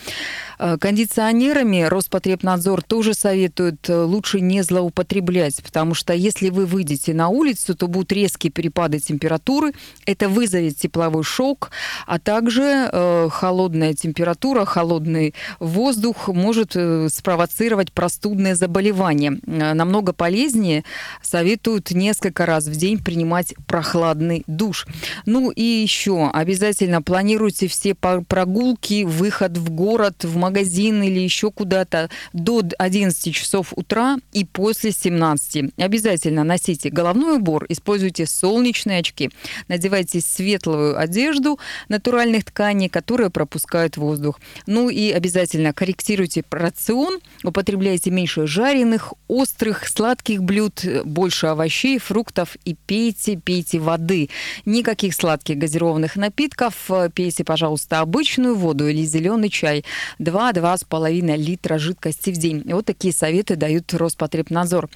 Э, 0.60 0.78
кондиционер 0.78 1.45
кондиционерами 1.46 1.84
Роспотребнадзор 1.84 2.82
тоже 2.82 3.14
советует 3.14 3.90
э, 3.90 4.04
лучше 4.04 4.42
не 4.42 4.64
злоупотреблять, 4.64 5.62
потому 5.64 5.94
что 5.94 6.14
если 6.14 6.50
вы 6.50 6.66
выйдете 6.66 7.14
на 7.14 7.30
улицу, 7.30 7.76
то 7.76 7.88
будут 7.88 8.12
резкие 8.12 8.52
перепады 8.52 9.00
температуры, 9.00 9.74
это 10.06 10.28
вызовет 10.28 10.78
тепловой 10.78 11.24
шок, 11.24 11.70
а 12.08 12.20
также 12.20 12.90
э, 12.92 13.30
холодная 13.32 13.94
температура, 13.94 14.66
холодный 14.66 15.34
воздух 15.60 16.30
может 16.30 16.72
э, 16.76 17.10
спровоцировать 17.10 17.92
простудное 17.92 18.56
заболевание. 18.56 19.40
Э, 19.46 19.74
намного 19.74 20.14
полезнее 20.14 20.84
советуют 21.22 21.92
несколько 21.92 22.46
раз 22.46 22.66
в 22.66 22.76
день 22.76 22.98
принимать 22.98 23.54
прохладный 23.68 24.44
душ. 24.48 24.88
Ну 25.26 25.52
и 25.52 25.62
еще 25.62 26.30
обязательно 26.34 27.02
планируйте 27.02 27.68
все 27.68 27.94
прогулки, 27.94 29.04
выход 29.04 29.58
в 29.58 29.70
город, 29.70 30.24
в 30.24 30.38
магазин 30.38 31.04
или 31.04 31.20
еще 31.20 31.35
куда-то 31.52 32.10
до 32.34 32.64
11 32.78 33.34
часов 33.34 33.74
утра 33.76 34.18
и 34.32 34.46
после 34.46 34.92
17. 34.92 35.74
Обязательно 35.78 36.44
носите 36.44 36.90
головной 36.90 37.38
убор, 37.38 37.66
используйте 37.70 38.26
солнечные 38.26 39.00
очки, 39.00 39.30
надевайте 39.68 40.22
светлую 40.22 41.00
одежду 41.00 41.60
натуральных 41.90 42.46
тканей, 42.46 42.90
которые 42.90 43.30
пропускают 43.30 43.98
воздух. 43.98 44.40
Ну 44.66 44.90
и 44.90 45.12
обязательно 45.12 45.74
корректируйте 45.74 46.44
рацион, 46.50 47.20
употребляйте 47.44 48.12
меньше 48.12 48.48
жареных, 48.48 49.14
острых, 49.28 49.88
сладких 49.88 50.44
блюд, 50.44 50.84
больше 51.04 51.48
овощей, 51.48 52.00
фруктов 52.00 52.56
и 52.66 52.76
пейте, 52.86 53.36
пейте 53.36 53.80
воды. 53.80 54.30
Никаких 54.66 55.14
сладких 55.14 55.58
газированных 55.58 56.16
напитков. 56.16 56.90
Пейте, 57.14 57.44
пожалуйста, 57.44 58.00
обычную 58.00 58.56
воду 58.56 58.88
или 58.88 59.04
зеленый 59.04 59.50
чай. 59.50 59.84
2-2,5 60.20 61.22
литра 61.32 61.78
жидкости 61.78 62.30
в 62.30 62.38
день. 62.38 62.64
Вот 62.66 62.86
такие 62.86 63.14
советы 63.14 63.56
дают 63.56 63.94
Роспотребнадзор. 63.94 64.90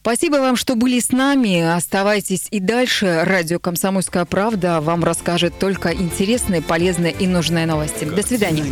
Спасибо 0.00 0.36
вам, 0.36 0.56
что 0.56 0.74
были 0.74 1.00
с 1.00 1.10
нами. 1.10 1.60
Оставайтесь 1.60 2.46
и 2.50 2.60
дальше. 2.60 3.22
Радио 3.24 3.58
«Комсомольская 3.58 4.24
правда» 4.24 4.80
вам 4.80 5.04
расскажет 5.04 5.58
только 5.58 5.92
интересные, 5.92 6.62
полезные 6.62 7.12
и 7.12 7.26
нужные 7.26 7.66
новости. 7.66 8.04
До 8.04 8.22
свидания. 8.22 8.64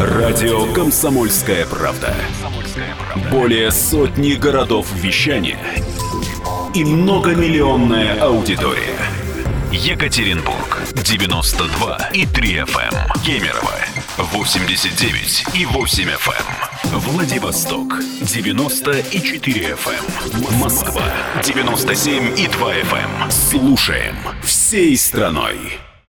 Радио 0.00 0.72
«Комсомольская 0.72 1.66
правда». 1.66 2.14
Более 3.30 3.70
сотни 3.70 4.32
городов 4.34 4.86
вещания 4.94 5.58
и 6.74 6.84
многомиллионная 6.84 8.20
аудитория. 8.20 8.98
Екатеринбург 9.72 10.83
92 11.02 12.10
и 12.12 12.26
3 12.26 12.64
FM. 12.64 12.94
Эм. 12.94 13.22
Кемерово 13.24 13.74
89 14.18 15.46
и 15.54 15.66
8 15.66 16.08
FM. 16.08 16.92
Эм. 16.92 16.98
Владивосток 17.00 17.98
90 18.20 18.90
и 19.10 19.20
4 19.20 19.76
FM. 19.76 20.48
Эм. 20.48 20.58
Москва 20.58 21.02
97 21.42 22.38
и 22.38 22.46
2 22.48 22.74
FM. 22.74 23.30
Слушаем 23.30 24.16
всей 24.42 24.96
страной. 24.96 25.83